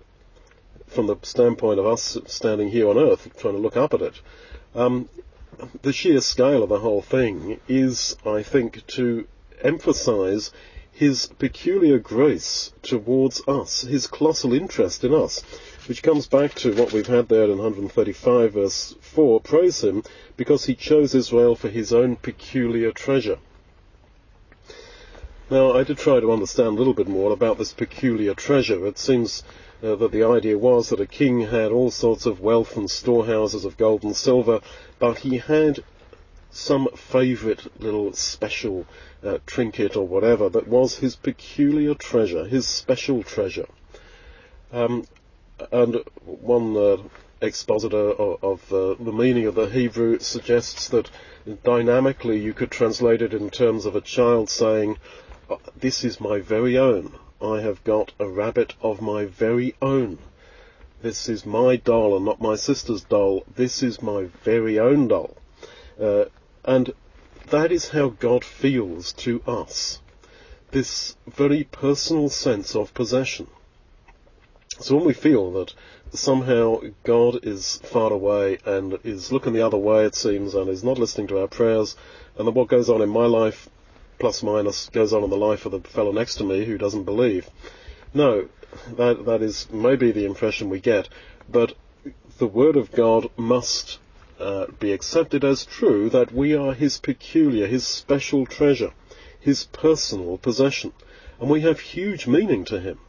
From 0.88 1.08
the 1.08 1.16
standpoint 1.22 1.80
of 1.80 1.86
us 1.86 2.18
standing 2.26 2.70
here 2.70 2.90
on 2.90 2.98
Earth, 2.98 3.30
trying 3.38 3.56
to 3.56 3.60
look 3.60 3.78
up 3.78 3.94
at 3.94 4.02
it. 4.02 4.22
Um, 4.76 5.08
the 5.82 5.94
sheer 5.94 6.22
scale 6.22 6.64
of 6.64 6.70
the 6.70 6.80
whole 6.80 7.02
thing 7.02 7.60
is, 7.68 8.18
I 8.26 8.44
think, 8.44 8.86
to 8.88 9.28
emphasize 9.62 10.52
his 10.92 11.28
peculiar 11.28 11.98
grace 11.98 12.74
towards 12.82 13.42
us, 13.48 13.82
his 13.82 14.08
colossal 14.08 14.54
interest 14.54 15.04
in 15.04 15.14
us 15.14 15.44
which 15.90 16.04
comes 16.04 16.28
back 16.28 16.54
to 16.54 16.72
what 16.76 16.94
we've 16.94 17.08
had 17.08 17.28
there 17.30 17.46
in 17.46 17.58
135 17.58 18.54
verse 18.54 18.94
4, 19.02 19.40
praise 19.40 19.84
him 19.84 20.04
because 20.38 20.66
he 20.66 20.76
chose 20.76 21.16
Israel 21.16 21.56
for 21.56 21.68
his 21.68 21.92
own 21.92 22.16
peculiar 22.16 22.92
treasure. 22.92 23.40
Now, 25.50 25.72
I 25.72 25.84
did 25.84 25.98
try 25.98 26.20
to 26.20 26.32
understand 26.32 26.68
a 26.68 26.78
little 26.78 26.94
bit 26.94 27.08
more 27.08 27.32
about 27.32 27.58
this 27.58 27.74
peculiar 27.74 28.36
treasure. 28.36 28.86
It 28.86 29.00
seems 29.00 29.42
uh, 29.82 29.96
that 29.96 30.12
the 30.12 30.24
idea 30.24 30.60
was 30.60 30.90
that 30.90 31.00
a 31.00 31.08
king 31.08 31.42
had 31.42 31.72
all 31.72 31.90
sorts 31.90 32.28
of 32.28 32.40
wealth 32.40 32.78
and 32.78 32.88
storehouses 32.88 33.66
of 33.66 33.76
gold 33.76 34.04
and 34.04 34.16
silver, 34.16 34.62
but 35.00 35.18
he 35.18 35.40
had 35.40 35.84
some 36.52 36.88
favourite 36.96 37.66
little 37.82 38.14
special 38.14 38.86
uh, 39.24 39.40
trinket 39.48 39.96
or 39.96 40.06
whatever 40.06 40.50
that 40.50 40.68
was 40.68 41.00
his 41.00 41.16
peculiar 41.16 41.96
treasure, 41.96 42.46
his 42.46 42.68
special 42.68 43.24
treasure. 43.24 43.66
Um, 44.72 45.06
and 45.72 46.04
one 46.26 46.76
uh, 46.76 46.98
expositor 47.42 48.12
of, 48.12 48.44
of 48.44 48.74
uh, 48.74 49.04
the 49.04 49.12
meaning 49.12 49.46
of 49.46 49.56
the 49.56 49.68
Hebrew 49.68 50.20
suggests 50.20 50.88
that 50.90 51.10
dynamically 51.64 52.40
you 52.40 52.54
could 52.54 52.72
translate 52.72 53.22
it 53.22 53.34
in 53.34 53.50
terms 53.50 53.86
of 53.86 53.96
a 53.96 54.02
child 54.02 54.50
saying, 54.50 54.98
uh, 55.50 55.58
This 55.76 56.04
is 56.04 56.20
my 56.20 56.40
very 56.40 56.78
own. 56.78 57.18
I 57.42 57.62
have 57.62 57.84
got 57.84 58.12
a 58.20 58.28
rabbit 58.28 58.74
of 58.82 59.02
my 59.02 59.26
very 59.26 59.76
own. 59.82 60.20
This 61.02 61.30
is 61.30 61.46
my 61.46 61.78
doll 61.78 62.18
and 62.18 62.26
not 62.26 62.42
my 62.42 62.56
sister's 62.56 63.04
doll. 63.04 63.46
This 63.56 63.82
is 63.82 64.02
my 64.02 64.26
very 64.44 64.78
own 64.78 65.08
doll. 65.08 65.38
Uh, 66.00 66.26
and 66.66 66.94
that 67.50 67.72
is 67.72 67.90
how 67.90 68.10
God 68.10 68.44
feels 68.44 69.14
to 69.14 69.42
us. 69.48 70.00
This 70.72 71.16
very 71.26 71.64
personal 71.64 72.30
sense 72.30 72.76
of 72.76 72.94
possession. 72.94 73.48
So 74.82 74.96
when 74.96 75.04
we 75.04 75.14
feel 75.14 75.52
that 75.52 75.74
somehow 76.14 76.80
God 77.04 77.44
is 77.44 77.82
far 77.84 78.14
away 78.14 78.60
and 78.66 78.98
is 79.04 79.30
looking 79.30 79.52
the 79.52 79.66
other 79.66 79.78
way, 79.78 80.06
it 80.06 80.16
seems, 80.16 80.56
and 80.56 80.70
is 80.70 80.86
not 80.86 80.98
listening 80.98 81.28
to 81.28 81.40
our 81.42 81.50
prayers, 81.50 81.98
and 82.38 82.48
that 82.48 82.54
what 82.54 82.70
goes 82.70 82.90
on 82.90 83.02
in 83.02 83.10
my 83.10 83.26
life, 83.26 83.68
plus 84.20 84.42
minus, 84.42 84.88
goes 84.88 85.12
on 85.12 85.26
in 85.26 85.30
the 85.30 85.36
life 85.36 85.66
of 85.66 85.74
the 85.74 85.82
fellow 85.82 86.14
next 86.14 86.36
to 86.36 86.46
me 86.46 86.64
who 86.64 86.78
doesn't 86.78 87.04
believe. 87.04 87.50
No, 88.14 88.48
that 88.96 89.26
that 89.26 89.42
is 89.42 89.68
maybe 89.70 90.14
the 90.14 90.26
impression 90.26 90.70
we 90.70 90.80
get, 90.80 91.10
but 91.50 91.74
the 92.38 92.48
Word 92.48 92.78
of 92.78 92.94
God 92.94 93.30
must 93.36 94.00
uh, 94.40 94.68
be 94.80 94.94
accepted 94.94 95.44
as 95.44 95.66
true 95.66 96.10
that 96.10 96.32
we 96.32 96.56
are 96.56 96.74
His 96.74 97.00
peculiar, 97.00 97.68
His 97.68 97.86
special 97.86 98.46
treasure, 98.46 98.94
His 99.38 99.66
personal 99.66 100.38
possession, 100.38 100.94
and 101.42 101.50
we 101.50 101.60
have 101.62 101.82
huge 101.82 102.28
meaning 102.28 102.64
to 102.64 102.80
Him 102.80 103.00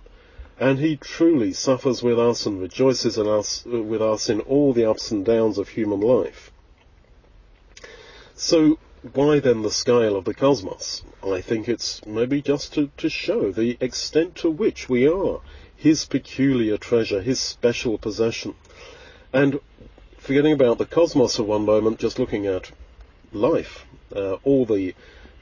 and 0.60 0.78
he 0.78 0.94
truly 0.94 1.54
suffers 1.54 2.02
with 2.02 2.18
us 2.18 2.44
and 2.44 2.60
rejoices 2.60 3.16
in 3.16 3.26
us, 3.26 3.64
with 3.64 4.02
us 4.02 4.28
in 4.28 4.40
all 4.42 4.74
the 4.74 4.88
ups 4.88 5.10
and 5.10 5.24
downs 5.24 5.56
of 5.56 5.70
human 5.70 6.00
life. 6.00 6.52
So, 8.34 8.78
why 9.14 9.40
then 9.40 9.62
the 9.62 9.70
scale 9.70 10.16
of 10.16 10.26
the 10.26 10.34
cosmos? 10.34 11.02
I 11.22 11.40
think 11.40 11.66
it's 11.66 12.04
maybe 12.04 12.42
just 12.42 12.74
to, 12.74 12.90
to 12.98 13.08
show 13.08 13.50
the 13.50 13.78
extent 13.80 14.34
to 14.36 14.50
which 14.50 14.86
we 14.86 15.08
are 15.08 15.40
his 15.74 16.04
peculiar 16.04 16.76
treasure, 16.76 17.22
his 17.22 17.40
special 17.40 17.96
possession. 17.96 18.54
And 19.32 19.60
forgetting 20.18 20.52
about 20.52 20.76
the 20.76 20.84
cosmos 20.84 21.36
for 21.36 21.44
one 21.44 21.64
moment, 21.64 21.98
just 21.98 22.18
looking 22.18 22.46
at 22.46 22.70
life, 23.32 23.86
uh, 24.14 24.34
all 24.44 24.66
the 24.66 24.94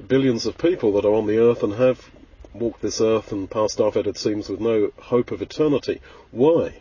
billions 0.07 0.47
of 0.47 0.57
people 0.57 0.93
that 0.93 1.05
are 1.05 1.15
on 1.15 1.27
the 1.27 1.39
earth 1.39 1.65
and 1.65 1.75
have 1.75 2.09
walked 2.55 2.83
this 2.83 3.01
earth 3.01 3.33
and 3.33 3.51
passed 3.51 3.81
off 3.81 3.97
it, 3.97 4.07
it 4.07 4.19
seems, 4.19 4.49
with 4.49 4.61
no 4.61 4.93
hope 4.99 5.31
of 5.31 5.43
eternity. 5.43 6.01
Why? 6.31 6.81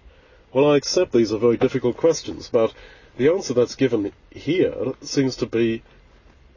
Well, 0.53 0.71
I 0.71 0.77
accept 0.77 1.11
these 1.11 1.31
are 1.31 1.37
very 1.37 1.57
difficult 1.57 1.97
questions, 1.97 2.49
but 2.51 2.73
The 3.17 3.29
answer 3.29 3.55
that's 3.55 3.73
given 3.73 4.13
here 4.29 4.93
seems 5.01 5.35
to 5.37 5.47
be 5.47 5.81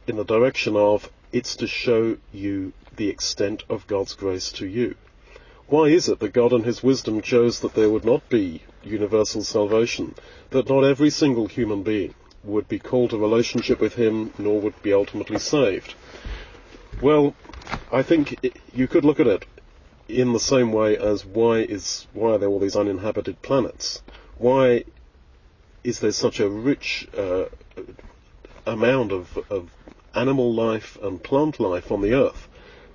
in 0.06 0.16
the 0.16 0.24
direction 0.24 0.76
of 0.76 1.10
it's 1.32 1.56
to 1.56 1.66
show 1.66 2.18
you 2.32 2.74
the 2.96 3.08
extent 3.08 3.62
of 3.70 3.86
God's 3.86 4.14
grace 4.14 4.52
to 4.52 4.66
you. 4.66 4.94
Why 5.68 5.84
is 5.84 6.10
it 6.10 6.18
that 6.18 6.34
God 6.34 6.52
in 6.52 6.64
His 6.64 6.82
wisdom 6.82 7.22
chose 7.22 7.60
that 7.60 7.72
there 7.72 7.88
would 7.88 8.04
not 8.04 8.28
be 8.28 8.62
universal 8.84 9.42
salvation, 9.42 10.14
that 10.50 10.68
not 10.68 10.84
every 10.84 11.08
single 11.08 11.46
human 11.46 11.82
being 11.82 12.14
would 12.44 12.68
be 12.68 12.78
called 12.78 13.10
to 13.10 13.18
relationship 13.18 13.80
with 13.80 13.94
Him, 13.94 14.34
nor 14.36 14.60
would 14.60 14.82
be 14.82 14.92
ultimately 14.92 15.38
saved? 15.38 15.94
Well, 17.00 17.34
I 17.92 18.02
think 18.02 18.38
it, 18.42 18.56
you 18.74 18.86
could 18.86 19.04
look 19.04 19.20
at 19.20 19.26
it 19.26 19.46
in 20.08 20.32
the 20.32 20.40
same 20.40 20.72
way 20.72 20.96
as 20.96 21.24
why 21.24 21.58
is 21.58 22.06
why 22.12 22.32
are 22.32 22.38
there 22.38 22.48
all 22.48 22.58
these 22.58 22.76
uninhabited 22.76 23.42
planets? 23.42 24.02
Why 24.38 24.84
is 25.84 26.00
there 26.00 26.12
such 26.12 26.40
a 26.40 26.48
rich 26.48 27.08
uh, 27.16 27.46
amount 28.66 29.12
of, 29.12 29.38
of 29.50 29.70
animal 30.14 30.52
life 30.52 30.98
and 31.02 31.22
plant 31.22 31.60
life 31.60 31.90
on 31.90 32.00
the 32.00 32.14
Earth? 32.14 32.48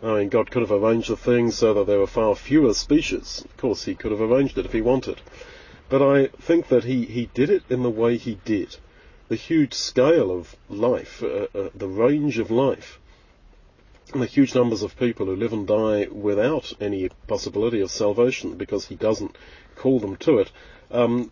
I 0.04 0.20
mean, 0.20 0.30
God 0.30 0.52
could 0.52 0.62
have 0.62 0.72
arranged 0.72 1.10
the 1.10 1.16
thing 1.16 1.52
so 1.52 1.74
that 1.74 1.88
there 1.88 2.00
were 2.00 2.08
far 2.08 2.36
fewer 2.36 2.74
species. 2.74 3.44
Of 3.46 3.58
course, 3.58 3.86
He 3.86 3.96
could 3.96 4.12
have 4.12 4.22
arranged 4.22 4.58
it 4.58 4.66
if 4.66 4.74
He 4.74 4.82
wanted. 4.82 5.22
But 5.90 6.02
I 6.02 6.28
think 6.28 6.68
that 6.68 6.84
He, 6.84 7.06
he 7.06 7.28
did 7.34 7.50
it 7.50 7.64
in 7.70 7.82
the 7.82 7.90
way 7.90 8.18
He 8.18 8.40
did. 8.46 8.78
The 9.30 9.36
huge 9.36 9.74
scale 9.74 10.32
of 10.32 10.56
life, 10.70 11.24
uh, 11.24 11.48
uh, 11.56 11.70
the 11.74 11.88
range 11.88 12.38
of 12.38 12.52
life, 12.52 13.00
and 14.14 14.22
the 14.22 14.28
huge 14.28 14.54
numbers 14.54 14.82
of 14.82 14.98
people 14.98 15.26
who 15.26 15.36
live 15.36 15.54
and 15.54 15.68
die 15.68 16.08
without 16.12 16.74
any 16.80 17.10
possibility 17.28 17.82
of 17.82 17.92
salvation 17.92 18.56
because 18.56 18.86
He 18.86 18.96
doesn't 18.96 19.36
call 19.76 20.00
them 20.00 20.16
to 20.18 20.40
it. 20.40 20.52
Um, 20.92 21.32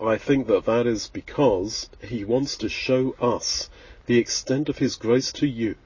I 0.00 0.18
think 0.18 0.46
that 0.48 0.66
that 0.66 0.86
is 0.86 1.08
because 1.08 1.88
He 2.02 2.24
wants 2.24 2.56
to 2.58 2.68
show 2.68 3.14
us 3.20 3.70
the 4.06 4.18
extent 4.18 4.68
of 4.68 4.78
His 4.78 4.96
grace 4.96 5.32
to 5.34 5.46
you 5.46 5.76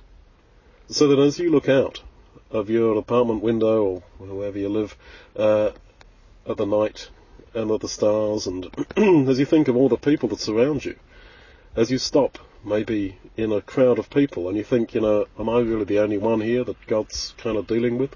so 0.89 1.09
that 1.09 1.19
as 1.19 1.39
you 1.39 1.51
look 1.51 1.69
out 1.69 2.03
of 2.51 2.71
your 2.71 2.97
apartment 2.97 3.43
window 3.43 4.03
or 4.19 4.27
wherever 4.27 4.59
you 4.59 4.69
live 4.69 4.97
uh, 5.37 5.71
at 6.49 6.57
the 6.57 6.67
night 6.67 7.11
and 7.55 7.71
at 7.71 7.81
the 7.81 7.89
stars, 7.89 8.47
and 8.47 8.67
as 9.29 9.39
you 9.39 9.45
think 9.45 9.69
of 9.69 9.77
all 9.77 9.89
the 9.89 9.97
people 9.97 10.29
that 10.31 10.41
surround 10.41 10.85
you, 10.85 10.97
as 11.77 11.91
you 11.91 11.99
stop 11.99 12.39
maybe 12.65 13.19
in 13.37 13.53
a 13.53 13.61
crowd 13.61 13.99
of 13.99 14.11
people 14.11 14.49
and 14.49 14.57
you 14.57 14.65
think, 14.65 14.95
you 14.95 15.01
know, 15.01 15.27
am 15.39 15.49
I 15.49 15.61
really 15.61 15.85
the 15.85 16.01
only 16.01 16.19
one 16.19 16.41
here 16.41 16.65
that 16.65 16.87
God's 16.87 17.35
kind 17.39 17.57
of 17.57 17.67
dealing 17.67 17.99
with? 17.99 18.15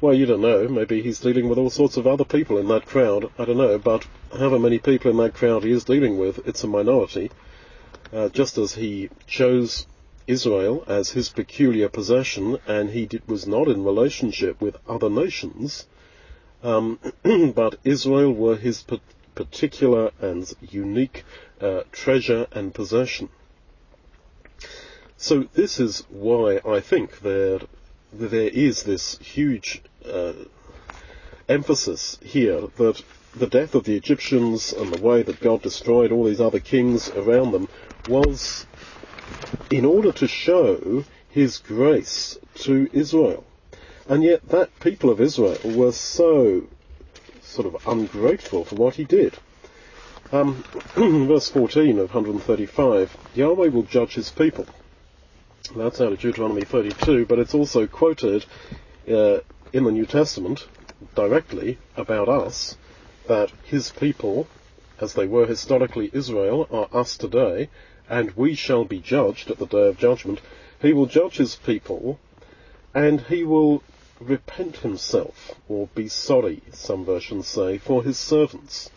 Well, 0.00 0.14
you 0.14 0.26
don't 0.26 0.40
know. 0.40 0.68
Maybe 0.68 1.02
he's 1.02 1.18
dealing 1.18 1.48
with 1.48 1.58
all 1.58 1.70
sorts 1.70 1.96
of 1.96 2.06
other 2.06 2.24
people 2.24 2.58
in 2.58 2.68
that 2.68 2.86
crowd. 2.86 3.30
I 3.38 3.44
don't 3.44 3.56
know. 3.56 3.78
But 3.78 4.06
however 4.32 4.58
many 4.58 4.78
people 4.78 5.10
in 5.10 5.16
that 5.16 5.34
crowd 5.34 5.64
he 5.64 5.72
is 5.72 5.84
dealing 5.84 6.18
with, 6.18 6.46
it's 6.46 6.62
a 6.62 6.68
minority. 6.68 7.32
Uh, 8.12 8.28
just 8.28 8.58
as 8.58 8.74
he 8.74 9.10
chose 9.26 9.86
Israel 10.28 10.84
as 10.86 11.10
his 11.10 11.30
peculiar 11.30 11.88
possession, 11.88 12.58
and 12.66 12.90
he 12.90 13.06
did, 13.06 13.26
was 13.26 13.46
not 13.46 13.66
in 13.66 13.82
relationship 13.82 14.60
with 14.60 14.76
other 14.88 15.10
nations, 15.10 15.86
um, 16.62 16.98
but 17.54 17.76
Israel 17.82 18.32
were 18.32 18.56
his 18.56 18.84
particular 19.34 20.12
and 20.20 20.52
unique 20.60 21.24
uh, 21.60 21.82
treasure 21.90 22.46
and 22.52 22.74
possession. 22.74 23.28
So 25.20 25.48
this 25.52 25.80
is 25.80 26.04
why 26.10 26.60
I 26.64 26.78
think 26.78 27.20
there 27.20 27.58
there 28.12 28.48
is 28.48 28.84
this 28.84 29.18
huge 29.18 29.82
uh, 30.08 30.32
emphasis 31.48 32.18
here 32.22 32.60
that 32.76 33.02
the 33.34 33.48
death 33.48 33.74
of 33.74 33.82
the 33.82 33.96
Egyptians 33.96 34.72
and 34.72 34.92
the 34.92 35.02
way 35.02 35.22
that 35.22 35.40
God 35.40 35.62
destroyed 35.62 36.12
all 36.12 36.24
these 36.24 36.40
other 36.40 36.60
kings 36.60 37.10
around 37.10 37.50
them 37.50 37.68
was 38.08 38.64
in 39.70 39.84
order 39.84 40.12
to 40.12 40.28
show 40.28 41.04
his 41.28 41.58
grace 41.58 42.38
to 42.54 42.88
Israel. 42.92 43.44
And 44.08 44.22
yet 44.22 44.48
that 44.50 44.78
people 44.78 45.10
of 45.10 45.20
Israel 45.20 45.58
were 45.64 45.92
so 45.92 46.68
sort 47.42 47.66
of 47.66 47.88
ungrateful 47.88 48.64
for 48.64 48.76
what 48.76 48.94
he 48.94 49.04
did. 49.04 49.36
Um, 50.30 50.62
verse 50.94 51.50
14 51.50 51.98
of 51.98 52.14
135, 52.14 53.16
Yahweh 53.34 53.68
will 53.68 53.82
judge 53.82 54.14
his 54.14 54.30
people. 54.30 54.66
That's 55.76 56.00
out 56.00 56.12
of 56.12 56.20
Deuteronomy 56.20 56.64
32, 56.64 57.26
but 57.26 57.38
it's 57.38 57.54
also 57.54 57.86
quoted 57.86 58.46
uh, 59.06 59.38
in 59.72 59.84
the 59.84 59.92
New 59.92 60.06
Testament 60.06 60.66
directly 61.14 61.78
about 61.94 62.28
us, 62.28 62.76
that 63.26 63.52
his 63.64 63.90
people, 63.90 64.48
as 64.98 65.12
they 65.12 65.26
were 65.26 65.46
historically 65.46 66.10
Israel, 66.12 66.66
are 66.70 66.88
us 66.98 67.18
today, 67.18 67.68
and 68.08 68.30
we 68.30 68.54
shall 68.54 68.84
be 68.84 68.98
judged 68.98 69.50
at 69.50 69.58
the 69.58 69.66
day 69.66 69.88
of 69.88 69.98
judgment. 69.98 70.40
He 70.80 70.94
will 70.94 71.06
judge 71.06 71.36
his 71.36 71.56
people, 71.56 72.18
and 72.94 73.20
he 73.20 73.44
will 73.44 73.82
repent 74.20 74.78
himself, 74.78 75.54
or 75.68 75.88
be 75.94 76.08
sorry, 76.08 76.62
some 76.72 77.04
versions 77.04 77.46
say, 77.46 77.76
for 77.76 78.02
his 78.02 78.16
servants. 78.16 78.90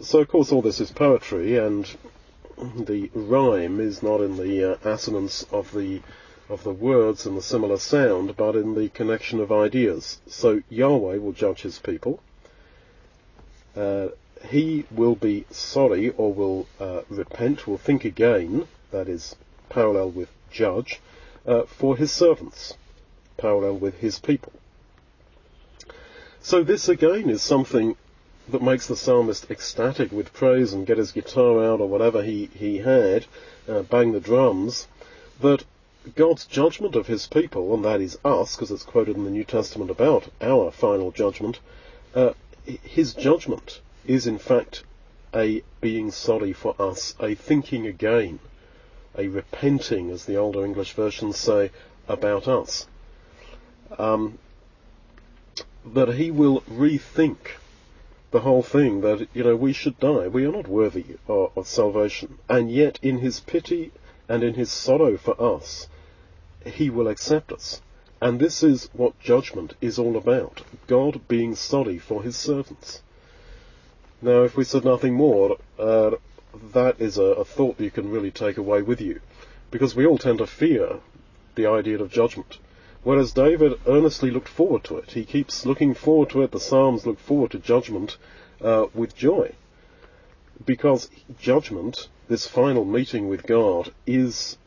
So, 0.00 0.20
of 0.20 0.28
course, 0.28 0.50
all 0.50 0.62
this 0.62 0.80
is 0.80 0.90
poetry, 0.90 1.58
and 1.58 1.86
the 2.60 3.10
rhyme 3.14 3.80
is 3.80 4.02
not 4.02 4.20
in 4.20 4.36
the 4.36 4.72
uh, 4.72 4.88
assonance 4.88 5.44
of 5.50 5.72
the 5.72 6.00
of 6.48 6.64
the 6.64 6.72
words 6.72 7.26
and 7.26 7.36
the 7.36 7.42
similar 7.42 7.78
sound, 7.78 8.36
but 8.36 8.56
in 8.56 8.74
the 8.74 8.88
connection 8.88 9.38
of 9.38 9.52
ideas. 9.52 10.20
So 10.26 10.62
Yahweh 10.68 11.18
will 11.18 11.32
judge 11.32 11.62
his 11.62 11.78
people. 11.78 12.20
Uh, 13.76 14.08
he 14.48 14.84
will 14.90 15.14
be 15.14 15.46
sorry 15.50 16.10
or 16.10 16.32
will 16.32 16.66
uh, 16.80 17.02
repent, 17.08 17.68
will 17.68 17.78
think 17.78 18.04
again, 18.04 18.66
that 18.90 19.08
is 19.08 19.36
parallel 19.68 20.10
with 20.10 20.28
judge, 20.50 21.00
uh, 21.46 21.62
for 21.62 21.96
his 21.96 22.10
servants, 22.10 22.74
parallel 23.36 23.76
with 23.76 23.98
his 23.98 24.18
people. 24.18 24.52
So 26.40 26.64
this 26.64 26.88
again 26.88 27.30
is 27.30 27.42
something 27.42 27.96
that 28.50 28.62
makes 28.62 28.86
the 28.86 28.96
psalmist 28.96 29.50
ecstatic 29.50 30.12
with 30.12 30.32
praise 30.32 30.72
and 30.72 30.86
get 30.86 30.98
his 30.98 31.12
guitar 31.12 31.64
out 31.64 31.80
or 31.80 31.88
whatever 31.88 32.22
he, 32.22 32.46
he 32.54 32.78
had, 32.78 33.26
uh, 33.68 33.82
bang 33.82 34.12
the 34.12 34.20
drums, 34.20 34.88
that 35.40 35.64
God's 36.16 36.46
judgment 36.46 36.96
of 36.96 37.06
his 37.06 37.26
people, 37.26 37.74
and 37.74 37.84
that 37.84 38.00
is 38.00 38.18
us, 38.24 38.56
because 38.56 38.70
it's 38.70 38.82
quoted 38.82 39.16
in 39.16 39.24
the 39.24 39.30
New 39.30 39.44
Testament 39.44 39.90
about 39.90 40.28
our 40.40 40.70
final 40.70 41.10
judgment, 41.10 41.60
uh, 42.14 42.32
his 42.64 43.14
judgment 43.14 43.80
is 44.06 44.26
in 44.26 44.38
fact 44.38 44.82
a 45.34 45.62
being 45.80 46.10
sorry 46.10 46.52
for 46.52 46.74
us, 46.78 47.14
a 47.20 47.34
thinking 47.34 47.86
again, 47.86 48.38
a 49.16 49.28
repenting, 49.28 50.10
as 50.10 50.24
the 50.24 50.36
older 50.36 50.64
English 50.64 50.94
versions 50.94 51.36
say, 51.36 51.70
about 52.08 52.48
us. 52.48 52.86
Um, 53.98 54.38
that 55.84 56.14
he 56.14 56.30
will 56.30 56.62
rethink 56.62 57.36
the 58.30 58.40
whole 58.40 58.62
thing, 58.62 59.00
that, 59.00 59.28
you 59.34 59.42
know, 59.42 59.56
we 59.56 59.72
should 59.72 59.98
die. 59.98 60.28
We 60.28 60.44
are 60.46 60.52
not 60.52 60.68
worthy 60.68 61.16
of, 61.26 61.52
of 61.56 61.66
salvation. 61.66 62.38
And 62.48 62.70
yet, 62.70 62.98
in 63.02 63.18
his 63.18 63.40
pity 63.40 63.92
and 64.28 64.42
in 64.42 64.54
his 64.54 64.70
sorrow 64.70 65.16
for 65.16 65.40
us, 65.40 65.88
he 66.64 66.90
will 66.90 67.08
accept 67.08 67.50
us. 67.52 67.80
And 68.20 68.38
this 68.38 68.62
is 68.62 68.88
what 68.92 69.18
judgment 69.18 69.74
is 69.80 69.98
all 69.98 70.16
about. 70.16 70.62
God 70.86 71.26
being 71.26 71.54
sorry 71.54 71.98
for 71.98 72.22
his 72.22 72.36
servants. 72.36 73.02
Now, 74.22 74.42
if 74.42 74.56
we 74.56 74.64
said 74.64 74.84
nothing 74.84 75.14
more, 75.14 75.56
uh, 75.78 76.12
that 76.74 77.00
is 77.00 77.16
a, 77.16 77.22
a 77.22 77.44
thought 77.44 77.78
that 77.78 77.84
you 77.84 77.90
can 77.90 78.10
really 78.10 78.30
take 78.30 78.58
away 78.58 78.82
with 78.82 79.00
you, 79.00 79.20
because 79.70 79.96
we 79.96 80.04
all 80.06 80.18
tend 80.18 80.38
to 80.38 80.46
fear 80.46 81.00
the 81.54 81.66
idea 81.66 81.98
of 81.98 82.12
judgment. 82.12 82.58
Whereas 83.02 83.32
David 83.32 83.80
earnestly 83.86 84.30
looked 84.30 84.48
forward 84.48 84.84
to 84.84 84.98
it. 84.98 85.12
He 85.12 85.24
keeps 85.24 85.64
looking 85.64 85.94
forward 85.94 86.30
to 86.30 86.42
it. 86.42 86.52
The 86.52 86.60
Psalms 86.60 87.06
look 87.06 87.18
forward 87.18 87.50
to 87.52 87.58
judgment 87.58 88.18
uh, 88.60 88.86
with 88.94 89.16
joy. 89.16 89.52
Because 90.64 91.08
judgment, 91.40 92.08
this 92.28 92.46
final 92.46 92.84
meeting 92.84 93.28
with 93.28 93.46
God, 93.46 93.92
is, 94.06 94.58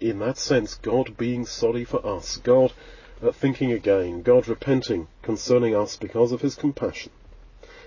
in 0.00 0.18
that 0.18 0.38
sense, 0.38 0.74
God 0.74 1.16
being 1.16 1.46
sorry 1.46 1.84
for 1.84 2.04
us. 2.04 2.38
God 2.38 2.72
uh, 3.22 3.30
thinking 3.30 3.70
again. 3.70 4.22
God 4.22 4.48
repenting 4.48 5.06
concerning 5.22 5.76
us 5.76 5.96
because 5.96 6.32
of 6.32 6.40
his 6.40 6.56
compassion 6.56 7.12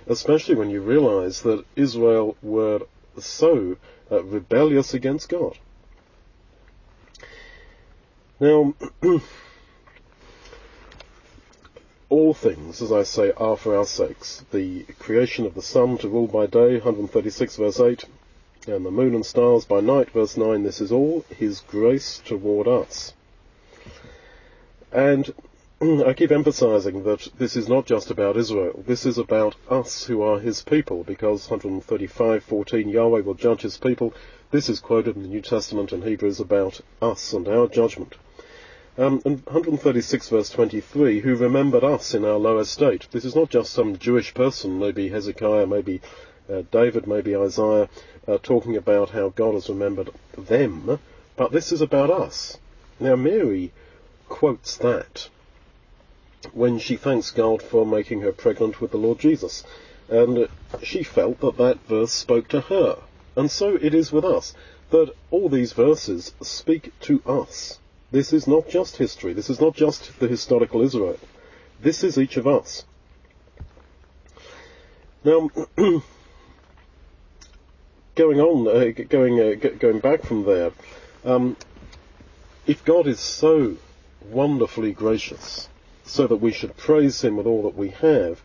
especially 0.07 0.55
when 0.55 0.69
you 0.69 0.81
realize 0.81 1.41
that 1.41 1.63
Israel 1.75 2.37
were 2.41 2.79
so 3.19 3.77
uh, 4.11 4.23
rebellious 4.23 4.93
against 4.93 5.29
God. 5.29 5.57
Now, 8.39 8.73
all 12.09 12.33
things, 12.33 12.81
as 12.81 12.91
I 12.91 13.03
say, 13.03 13.31
are 13.37 13.57
for 13.57 13.75
our 13.75 13.85
sakes. 13.85 14.45
The 14.51 14.83
creation 14.99 15.45
of 15.45 15.55
the 15.55 15.61
sun 15.61 15.97
to 15.99 16.09
rule 16.09 16.27
by 16.27 16.45
day, 16.45 16.75
136 16.75 17.55
verse 17.57 17.79
8, 17.79 18.05
and 18.67 18.85
the 18.85 18.91
moon 18.91 19.15
and 19.15 19.25
stars 19.25 19.65
by 19.65 19.81
night, 19.81 20.11
verse 20.11 20.37
9, 20.37 20.63
this 20.63 20.81
is 20.81 20.91
all 20.91 21.25
His 21.29 21.61
grace 21.61 22.21
toward 22.25 22.67
us. 22.67 23.13
And 24.91 25.33
I 25.81 26.13
keep 26.13 26.31
emphasizing 26.31 27.03
that 27.03 27.27
this 27.37 27.55
is 27.55 27.67
not 27.67 27.85
just 27.85 28.09
about 28.09 28.35
Israel. 28.35 28.83
This 28.87 29.05
is 29.05 29.17
about 29.17 29.55
us 29.69 30.05
who 30.05 30.21
are 30.21 30.39
his 30.39 30.63
people, 30.63 31.03
because 31.03 31.49
135:14 31.49 32.91
Yahweh 32.91 33.21
will 33.21 33.35
judge 33.35 33.61
his 33.61 33.77
people. 33.77 34.13
This 34.49 34.69
is 34.69 34.79
quoted 34.79 35.17
in 35.17 35.23
the 35.23 35.27
New 35.27 35.41
Testament 35.41 35.91
in 35.91 36.01
Hebrews 36.01 36.39
about 36.39 36.81
us 37.01 37.33
and 37.33 37.47
our 37.47 37.67
judgment. 37.67 38.15
Um, 38.97 39.21
and 39.25 39.45
136 39.45 40.29
verse 40.29 40.49
23, 40.49 41.19
who 41.19 41.35
remembered 41.35 41.83
us 41.83 42.15
in 42.15 42.25
our 42.25 42.37
low 42.37 42.57
estate. 42.57 43.07
This 43.11 43.25
is 43.25 43.35
not 43.35 43.49
just 43.49 43.71
some 43.71 43.97
Jewish 43.97 44.33
person, 44.33 44.79
maybe 44.79 45.09
Hezekiah, 45.09 45.67
maybe 45.67 46.01
uh, 46.51 46.63
David, 46.71 47.05
maybe 47.05 47.35
Isaiah, 47.35 47.89
uh, 48.27 48.37
talking 48.41 48.75
about 48.75 49.11
how 49.11 49.29
God 49.29 49.53
has 49.53 49.69
remembered 49.69 50.09
them, 50.37 50.99
but 51.35 51.51
this 51.51 51.71
is 51.71 51.81
about 51.81 52.09
us. 52.09 52.57
Now 52.99 53.15
Mary 53.15 53.71
quotes 54.27 54.77
that 54.77 55.29
when 56.53 56.79
she 56.79 56.95
thanks 56.95 57.31
God 57.31 57.61
for 57.61 57.85
making 57.85 58.21
her 58.21 58.31
pregnant 58.31 58.81
with 58.81 58.91
the 58.91 58.97
Lord 58.97 59.19
Jesus. 59.19 59.63
And 60.09 60.47
she 60.81 61.03
felt 61.03 61.39
that 61.41 61.57
that 61.57 61.85
verse 61.87 62.11
spoke 62.11 62.47
to 62.49 62.61
her. 62.61 62.99
And 63.35 63.51
so 63.51 63.75
it 63.75 63.93
is 63.93 64.11
with 64.11 64.25
us, 64.25 64.53
that 64.89 65.13
all 65.31 65.49
these 65.49 65.73
verses 65.73 66.33
speak 66.41 66.91
to 67.01 67.21
us. 67.25 67.79
This 68.11 68.31
is 68.31 68.47
not 68.47 68.69
just 68.69 68.97
history. 68.97 69.33
This 69.33 69.49
is 69.49 69.59
not 69.59 69.75
just 69.75 70.19
the 70.19 70.27
historical 70.27 70.81
Israel. 70.81 71.19
This 71.81 72.03
is 72.03 72.17
each 72.17 72.37
of 72.37 72.47
us. 72.47 72.85
Now, 75.23 75.49
going 78.15 78.39
on, 78.39 78.67
uh, 78.67 78.91
going 79.09 79.39
uh, 79.39 79.55
going 79.77 79.99
back 79.99 80.23
from 80.23 80.45
there, 80.45 80.71
um, 81.25 81.57
if 82.65 82.85
God 82.85 83.07
is 83.07 83.19
so 83.19 83.75
wonderfully 84.29 84.93
gracious, 84.93 85.67
so 86.05 86.27
that 86.27 86.37
we 86.37 86.53
should 86.53 86.77
praise 86.77 87.23
Him 87.23 87.35
with 87.35 87.45
all 87.45 87.63
that 87.63 87.75
we 87.75 87.89
have, 87.89 88.41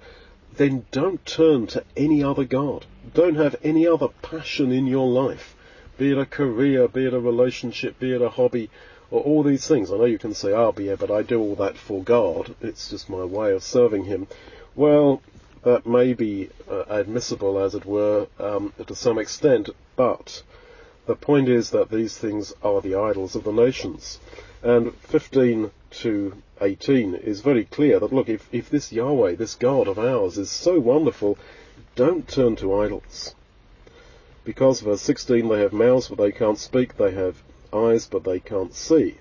then 0.56 0.84
don't 0.90 1.24
turn 1.24 1.68
to 1.68 1.84
any 1.96 2.22
other 2.22 2.44
God. 2.44 2.84
Don't 3.14 3.36
have 3.36 3.56
any 3.62 3.86
other 3.86 4.08
passion 4.22 4.72
in 4.72 4.86
your 4.86 5.08
life, 5.08 5.54
be 5.98 6.10
it 6.10 6.18
a 6.18 6.26
career, 6.26 6.88
be 6.88 7.06
it 7.06 7.14
a 7.14 7.20
relationship, 7.20 7.98
be 7.98 8.12
it 8.12 8.20
a 8.20 8.28
hobby, 8.28 8.70
or 9.12 9.20
all 9.20 9.42
these 9.42 9.68
things. 9.68 9.92
I 9.92 9.98
know 9.98 10.06
you 10.06 10.18
can 10.18 10.32
say, 10.32 10.52
oh, 10.52 10.74
yeah, 10.78 10.96
but 10.96 11.10
I 11.10 11.22
do 11.22 11.38
all 11.38 11.54
that 11.56 11.76
for 11.76 12.02
God. 12.02 12.54
It's 12.62 12.88
just 12.88 13.10
my 13.10 13.24
way 13.24 13.52
of 13.52 13.62
serving 13.62 14.04
Him. 14.04 14.26
Well, 14.74 15.20
that 15.64 15.86
may 15.86 16.14
be 16.14 16.48
uh, 16.68 16.84
admissible, 16.88 17.58
as 17.58 17.74
it 17.74 17.84
were, 17.84 18.26
um, 18.38 18.72
to 18.86 18.94
some 18.94 19.18
extent, 19.18 19.68
but 19.96 20.42
the 21.04 21.14
point 21.14 21.50
is 21.50 21.70
that 21.70 21.90
these 21.90 22.16
things 22.16 22.54
are 22.62 22.80
the 22.80 22.94
idols 22.94 23.36
of 23.36 23.44
the 23.44 23.52
nations. 23.52 24.18
And 24.62 24.94
15 24.94 25.70
to 25.90 26.42
18 26.62 27.14
is 27.16 27.42
very 27.42 27.66
clear 27.66 28.00
that, 28.00 28.14
look, 28.14 28.30
if, 28.30 28.48
if 28.50 28.70
this 28.70 28.92
Yahweh, 28.92 29.34
this 29.34 29.56
God 29.56 29.88
of 29.88 29.98
ours, 29.98 30.38
is 30.38 30.50
so 30.50 30.80
wonderful, 30.80 31.36
don't 31.96 32.26
turn 32.26 32.56
to 32.56 32.80
idols. 32.80 33.34
Because, 34.44 34.80
verse 34.80 35.02
16, 35.02 35.48
they 35.48 35.60
have 35.60 35.74
mouths 35.74 36.08
but 36.08 36.16
they 36.16 36.32
can't 36.32 36.58
speak, 36.58 36.96
they 36.96 37.10
have 37.10 37.36
eyes 37.72 38.06
but 38.06 38.24
they 38.24 38.40
can't 38.40 38.74
see. 38.74 39.16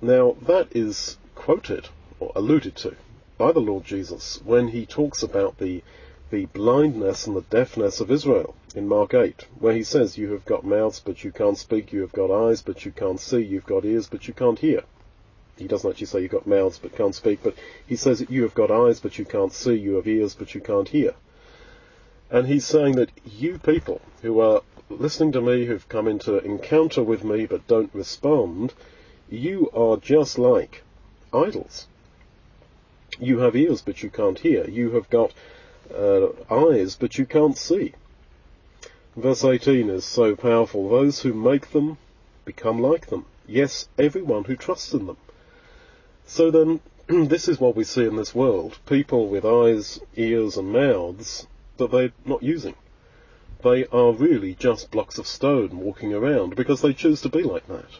Now, 0.00 0.36
that 0.42 0.68
is 0.76 1.16
quoted, 1.34 1.88
or 2.20 2.32
alluded 2.36 2.76
to, 2.76 2.94
by 3.36 3.52
the 3.52 3.60
Lord 3.60 3.84
Jesus 3.84 4.40
when 4.44 4.68
he 4.68 4.86
talks 4.86 5.22
about 5.22 5.58
the 5.58 5.82
the 6.30 6.46
blindness 6.46 7.26
and 7.26 7.34
the 7.34 7.40
deafness 7.42 8.00
of 8.00 8.10
Israel 8.10 8.54
in 8.74 8.86
Mark 8.86 9.14
8, 9.14 9.46
where 9.58 9.72
he 9.72 9.82
says, 9.82 10.18
You 10.18 10.32
have 10.32 10.44
got 10.44 10.64
mouths, 10.64 11.00
but 11.00 11.24
you 11.24 11.32
can't 11.32 11.56
speak, 11.56 11.92
you 11.92 12.02
have 12.02 12.12
got 12.12 12.30
eyes, 12.30 12.60
but 12.60 12.84
you 12.84 12.92
can't 12.92 13.18
see, 13.18 13.40
you've 13.40 13.64
got 13.64 13.86
ears, 13.86 14.08
but 14.08 14.28
you 14.28 14.34
can't 14.34 14.58
hear. 14.58 14.82
He 15.56 15.66
doesn't 15.66 15.90
actually 15.90 16.06
say 16.06 16.20
you've 16.20 16.30
got 16.30 16.46
mouths, 16.46 16.78
but 16.78 16.94
can't 16.94 17.14
speak, 17.14 17.40
but 17.42 17.54
he 17.86 17.96
says 17.96 18.18
that 18.18 18.30
you 18.30 18.42
have 18.42 18.54
got 18.54 18.70
eyes, 18.70 19.00
but 19.00 19.18
you 19.18 19.24
can't 19.24 19.52
see, 19.52 19.74
you 19.74 19.94
have 19.94 20.06
ears, 20.06 20.34
but 20.34 20.54
you 20.54 20.60
can't 20.60 20.88
hear. 20.88 21.14
And 22.30 22.46
he's 22.46 22.66
saying 22.66 22.96
that 22.96 23.10
you 23.24 23.58
people 23.58 24.02
who 24.20 24.40
are 24.40 24.62
listening 24.90 25.32
to 25.32 25.40
me, 25.40 25.66
who've 25.66 25.88
come 25.88 26.08
into 26.08 26.38
encounter 26.38 27.02
with 27.02 27.24
me, 27.24 27.46
but 27.46 27.66
don't 27.66 27.94
respond, 27.94 28.72
you 29.28 29.70
are 29.74 29.96
just 29.96 30.38
like 30.38 30.82
idols. 31.32 31.86
You 33.20 33.38
have 33.40 33.56
ears, 33.56 33.82
but 33.82 34.02
you 34.02 34.10
can't 34.10 34.38
hear. 34.38 34.68
You 34.68 34.92
have 34.92 35.10
got 35.10 35.32
uh, 35.94 36.28
eyes, 36.50 36.96
but 36.96 37.18
you 37.18 37.26
can't 37.26 37.56
see. 37.56 37.94
Verse 39.16 39.44
18 39.44 39.90
is 39.90 40.04
so 40.04 40.36
powerful. 40.36 40.88
Those 40.88 41.20
who 41.20 41.32
make 41.32 41.70
them 41.72 41.98
become 42.44 42.80
like 42.80 43.06
them. 43.08 43.26
Yes, 43.46 43.88
everyone 43.98 44.44
who 44.44 44.56
trusts 44.56 44.92
in 44.92 45.06
them. 45.06 45.16
So 46.26 46.50
then, 46.50 46.80
this 47.28 47.48
is 47.48 47.58
what 47.58 47.74
we 47.74 47.84
see 47.84 48.04
in 48.04 48.16
this 48.16 48.34
world. 48.34 48.78
People 48.86 49.28
with 49.28 49.44
eyes, 49.44 50.00
ears 50.16 50.56
and 50.56 50.72
mouths 50.72 51.46
that 51.78 51.90
they're 51.90 52.12
not 52.24 52.42
using. 52.42 52.74
They 53.62 53.86
are 53.86 54.12
really 54.12 54.54
just 54.54 54.90
blocks 54.90 55.18
of 55.18 55.26
stone 55.26 55.78
walking 55.78 56.14
around 56.14 56.54
because 56.54 56.80
they 56.80 56.92
choose 56.92 57.20
to 57.22 57.28
be 57.28 57.42
like 57.42 57.66
that. 57.66 57.90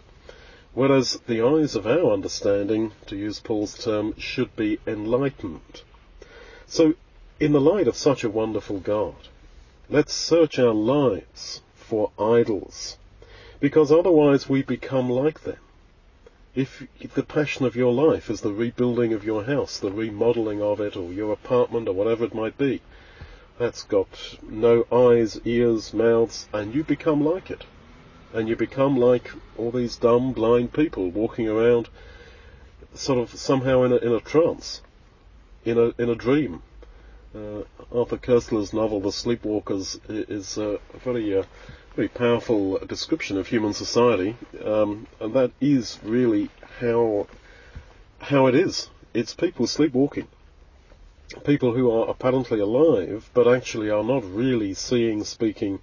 Whereas 0.72 1.18
the 1.26 1.42
eyes 1.44 1.74
of 1.74 1.86
our 1.86 2.12
understanding, 2.12 2.92
to 3.06 3.16
use 3.16 3.40
Paul's 3.40 3.76
term, 3.76 4.14
should 4.18 4.54
be 4.54 4.78
enlightened. 4.86 5.82
So 6.66 6.94
in 7.40 7.52
the 7.52 7.60
light 7.60 7.88
of 7.88 7.96
such 7.96 8.22
a 8.22 8.30
wonderful 8.30 8.78
God, 8.78 9.16
let's 9.88 10.12
search 10.12 10.58
our 10.58 10.74
lives 10.74 11.62
for 11.74 12.12
idols, 12.18 12.96
because 13.58 13.90
otherwise 13.90 14.48
we 14.48 14.62
become 14.62 15.10
like 15.10 15.40
them. 15.42 15.58
If 16.54 16.86
the 17.14 17.22
passion 17.22 17.66
of 17.66 17.76
your 17.76 17.92
life 17.92 18.30
is 18.30 18.40
the 18.40 18.52
rebuilding 18.52 19.12
of 19.12 19.24
your 19.24 19.44
house, 19.44 19.78
the 19.78 19.90
remodeling 19.90 20.62
of 20.62 20.80
it, 20.80 20.96
or 20.96 21.12
your 21.12 21.32
apartment, 21.32 21.88
or 21.88 21.94
whatever 21.94 22.24
it 22.24 22.34
might 22.34 22.58
be, 22.58 22.80
that's 23.58 23.82
got 23.84 24.08
no 24.48 24.86
eyes, 24.92 25.40
ears, 25.44 25.92
mouths, 25.92 26.48
and 26.52 26.74
you 26.74 26.84
become 26.84 27.24
like 27.24 27.50
it. 27.50 27.64
And 28.32 28.48
you 28.48 28.56
become 28.56 28.96
like 28.96 29.30
all 29.56 29.70
these 29.70 29.96
dumb, 29.96 30.32
blind 30.32 30.72
people 30.72 31.10
walking 31.10 31.48
around 31.48 31.88
sort 32.94 33.18
of 33.18 33.38
somehow 33.38 33.82
in 33.82 33.92
a, 33.92 33.96
in 33.96 34.12
a 34.12 34.20
trance, 34.20 34.82
in 35.64 35.78
a, 35.78 36.02
in 36.02 36.08
a 36.08 36.14
dream, 36.14 36.62
uh, 37.34 37.62
Arthur 37.92 38.16
Koestler's 38.16 38.72
novel 38.72 39.00
*The 39.00 39.10
Sleepwalkers* 39.10 40.00
is 40.08 40.56
a 40.56 40.78
very, 41.04 41.38
uh, 41.38 41.44
very 41.94 42.08
powerful 42.08 42.78
description 42.78 43.38
of 43.38 43.46
human 43.46 43.74
society, 43.74 44.36
um, 44.64 45.06
and 45.20 45.34
that 45.34 45.52
is 45.60 45.98
really 46.02 46.48
how 46.80 47.26
how 48.20 48.46
it 48.46 48.54
is. 48.54 48.88
It's 49.14 49.34
people 49.34 49.66
sleepwalking, 49.66 50.26
people 51.44 51.74
who 51.74 51.90
are 51.90 52.08
apparently 52.08 52.60
alive 52.60 53.30
but 53.34 53.46
actually 53.46 53.90
are 53.90 54.04
not 54.04 54.24
really 54.24 54.74
seeing, 54.74 55.24
speaking, 55.24 55.80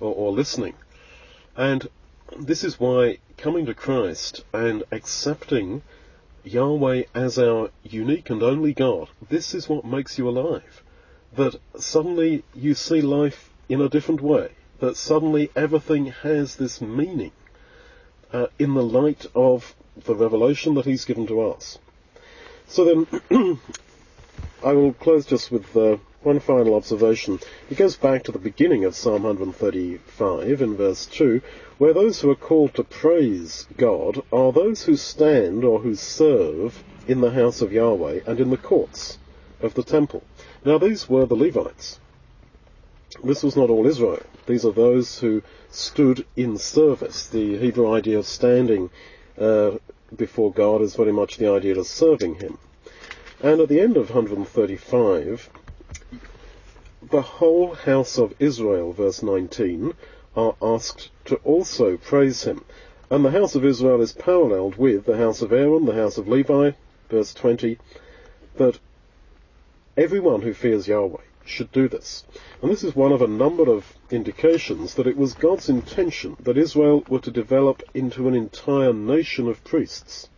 or, 0.00 0.14
or 0.14 0.32
listening, 0.32 0.74
and 1.56 1.88
this 2.38 2.64
is 2.64 2.80
why 2.80 3.18
coming 3.36 3.66
to 3.66 3.74
Christ 3.74 4.44
and 4.52 4.84
accepting 4.90 5.82
Yahweh 6.44 7.04
as 7.14 7.38
our 7.38 7.70
unique 7.82 8.30
and 8.30 8.42
only 8.42 8.72
God, 8.72 9.08
this 9.28 9.54
is 9.54 9.68
what 9.68 9.84
makes 9.84 10.18
you 10.18 10.28
alive. 10.28 10.82
That 11.34 11.60
suddenly 11.78 12.44
you 12.54 12.74
see 12.74 13.00
life 13.00 13.50
in 13.68 13.80
a 13.80 13.88
different 13.88 14.20
way. 14.20 14.50
That 14.78 14.96
suddenly 14.96 15.50
everything 15.56 16.06
has 16.06 16.56
this 16.56 16.80
meaning 16.80 17.32
uh, 18.32 18.46
in 18.58 18.74
the 18.74 18.82
light 18.82 19.26
of 19.34 19.74
the 19.96 20.14
revelation 20.14 20.74
that 20.74 20.84
He's 20.84 21.04
given 21.04 21.26
to 21.26 21.40
us. 21.42 21.78
So 22.68 22.84
then, 22.84 23.60
I 24.64 24.72
will 24.72 24.94
close 24.94 25.26
just 25.26 25.50
with 25.50 25.76
uh, 25.76 25.98
one 26.22 26.40
final 26.40 26.74
observation. 26.74 27.38
It 27.70 27.76
goes 27.76 27.96
back 27.96 28.22
to 28.24 28.32
the 28.32 28.38
beginning 28.38 28.84
of 28.84 28.96
Psalm 28.96 29.24
135 29.24 30.62
in 30.62 30.76
verse 30.76 31.04
2, 31.06 31.42
where 31.76 31.92
those 31.92 32.20
who 32.20 32.30
are 32.30 32.34
called 32.34 32.72
to 32.74 32.82
praise 32.82 33.66
God 33.76 34.22
are 34.32 34.52
those 34.52 34.84
who 34.84 34.96
stand 34.96 35.62
or 35.62 35.80
who 35.80 35.94
serve 35.94 36.82
in 37.06 37.20
the 37.20 37.32
house 37.32 37.60
of 37.60 37.70
Yahweh 37.70 38.20
and 38.26 38.40
in 38.40 38.48
the 38.48 38.56
courts 38.56 39.18
of 39.60 39.74
the 39.74 39.82
temple. 39.82 40.22
Now 40.64 40.78
these 40.78 41.06
were 41.06 41.26
the 41.26 41.36
Levites. 41.36 42.00
This 43.22 43.42
was 43.42 43.56
not 43.56 43.68
all 43.68 43.86
Israel. 43.86 44.22
These 44.46 44.64
are 44.64 44.72
those 44.72 45.18
who 45.18 45.42
stood 45.70 46.24
in 46.34 46.56
service. 46.56 47.26
The 47.26 47.58
Hebrew 47.58 47.92
idea 47.92 48.18
of 48.18 48.26
standing 48.26 48.88
uh, 49.38 49.72
before 50.16 50.50
God 50.50 50.80
is 50.80 50.96
very 50.96 51.12
much 51.12 51.36
the 51.36 51.50
idea 51.50 51.78
of 51.78 51.86
serving 51.86 52.36
Him. 52.36 52.58
And 53.42 53.60
at 53.60 53.68
the 53.68 53.80
end 53.80 53.96
of 53.96 54.08
135, 54.08 55.50
the 57.10 57.22
whole 57.22 57.74
house 57.74 58.18
of 58.18 58.34
Israel, 58.38 58.92
verse 58.92 59.22
19, 59.22 59.92
are 60.34 60.56
asked 60.62 61.10
to 61.26 61.36
also 61.36 61.96
praise 61.96 62.44
him. 62.44 62.64
And 63.10 63.24
the 63.24 63.30
house 63.30 63.54
of 63.54 63.64
Israel 63.64 64.00
is 64.00 64.12
paralleled 64.12 64.76
with 64.76 65.04
the 65.04 65.16
house 65.16 65.42
of 65.42 65.52
Aaron, 65.52 65.84
the 65.84 65.94
house 65.94 66.18
of 66.18 66.28
Levi, 66.28 66.72
verse 67.10 67.34
20, 67.34 67.78
that 68.56 68.78
everyone 69.96 70.42
who 70.42 70.52
fears 70.52 70.88
Yahweh 70.88 71.22
should 71.44 71.70
do 71.72 71.88
this. 71.88 72.24
And 72.60 72.70
this 72.70 72.82
is 72.82 72.96
one 72.96 73.12
of 73.12 73.22
a 73.22 73.28
number 73.28 73.70
of 73.70 73.94
indications 74.10 74.94
that 74.94 75.06
it 75.06 75.16
was 75.16 75.34
God's 75.34 75.68
intention 75.68 76.36
that 76.40 76.58
Israel 76.58 77.04
were 77.06 77.20
to 77.20 77.30
develop 77.30 77.82
into 77.94 78.28
an 78.28 78.34
entire 78.34 78.92
nation 78.92 79.46
of 79.46 79.62
priests. 79.62 80.28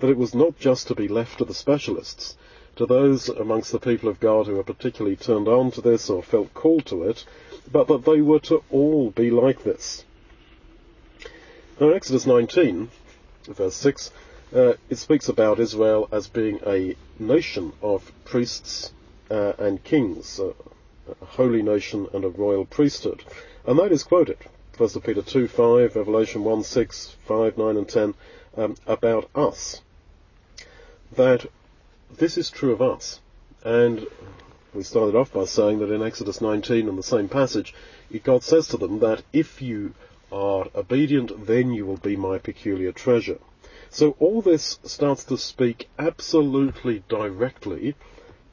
That 0.00 0.10
it 0.10 0.16
was 0.16 0.34
not 0.34 0.58
just 0.58 0.88
to 0.88 0.94
be 0.94 1.08
left 1.08 1.38
to 1.38 1.44
the 1.44 1.54
specialists, 1.54 2.36
to 2.76 2.86
those 2.86 3.28
amongst 3.28 3.72
the 3.72 3.80
people 3.80 4.08
of 4.08 4.20
God 4.20 4.46
who 4.46 4.54
were 4.54 4.62
particularly 4.62 5.16
turned 5.16 5.48
on 5.48 5.70
to 5.72 5.80
this 5.80 6.08
or 6.08 6.22
felt 6.22 6.54
called 6.54 6.86
to 6.86 7.02
it, 7.02 7.24
but 7.70 7.88
that 7.88 8.04
they 8.04 8.20
were 8.20 8.38
to 8.40 8.62
all 8.70 9.10
be 9.10 9.30
like 9.30 9.64
this. 9.64 10.04
Now, 11.80 11.90
Exodus 11.90 12.26
19, 12.26 12.90
verse 13.48 13.74
6, 13.74 14.12
uh, 14.54 14.74
it 14.88 14.96
speaks 14.96 15.28
about 15.28 15.60
Israel 15.60 16.08
as 16.10 16.28
being 16.28 16.60
a 16.66 16.96
nation 17.18 17.72
of 17.82 18.10
priests 18.24 18.92
uh, 19.30 19.52
and 19.58 19.82
kings, 19.82 20.40
uh, 20.40 20.52
a 21.20 21.24
holy 21.24 21.62
nation 21.62 22.06
and 22.12 22.24
a 22.24 22.28
royal 22.28 22.64
priesthood. 22.64 23.24
And 23.66 23.78
that 23.78 23.92
is 23.92 24.04
quoted, 24.04 24.38
1 24.76 24.88
Peter 25.02 25.22
2, 25.22 25.48
5, 25.48 25.96
Revelation 25.96 26.44
1, 26.44 26.62
6, 26.62 27.16
5, 27.26 27.58
9 27.58 27.76
and 27.76 27.88
10, 27.88 28.14
um, 28.56 28.76
about 28.86 29.28
us. 29.34 29.80
That 31.16 31.46
this 32.16 32.38
is 32.38 32.50
true 32.50 32.72
of 32.72 32.82
us. 32.82 33.20
And 33.64 34.06
we 34.74 34.82
started 34.82 35.14
off 35.16 35.32
by 35.32 35.44
saying 35.44 35.78
that 35.80 35.90
in 35.90 36.02
Exodus 36.02 36.40
19, 36.40 36.88
in 36.88 36.96
the 36.96 37.02
same 37.02 37.28
passage, 37.28 37.74
God 38.22 38.42
says 38.42 38.68
to 38.68 38.76
them 38.76 39.00
that 39.00 39.22
if 39.32 39.60
you 39.62 39.94
are 40.30 40.66
obedient, 40.74 41.46
then 41.46 41.72
you 41.72 41.86
will 41.86 41.96
be 41.96 42.16
my 42.16 42.38
peculiar 42.38 42.92
treasure. 42.92 43.38
So 43.90 44.16
all 44.18 44.42
this 44.42 44.78
starts 44.84 45.24
to 45.24 45.38
speak 45.38 45.88
absolutely 45.98 47.02
directly 47.08 47.94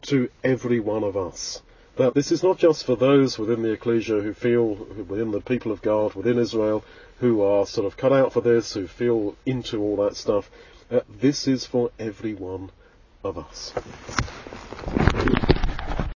to 0.03 0.29
every 0.43 0.79
one 0.79 1.03
of 1.03 1.17
us. 1.17 1.61
That 1.97 2.13
this 2.13 2.31
is 2.31 2.43
not 2.43 2.57
just 2.57 2.85
for 2.85 2.95
those 2.95 3.37
within 3.37 3.61
the 3.61 3.71
ecclesia 3.71 4.21
who 4.21 4.33
feel, 4.33 4.75
within 4.75 5.31
the 5.31 5.41
people 5.41 5.71
of 5.71 5.81
God, 5.81 6.13
within 6.13 6.37
Israel, 6.37 6.83
who 7.19 7.41
are 7.41 7.65
sort 7.65 7.87
of 7.87 7.97
cut 7.97 8.13
out 8.13 8.33
for 8.33 8.41
this, 8.41 8.73
who 8.73 8.87
feel 8.87 9.35
into 9.45 9.81
all 9.81 9.97
that 9.97 10.15
stuff. 10.15 10.49
Uh, 10.89 10.99
this 11.09 11.47
is 11.47 11.65
for 11.65 11.89
every 11.97 12.35
one 12.35 12.69
of 13.23 13.39
us. 13.39 13.73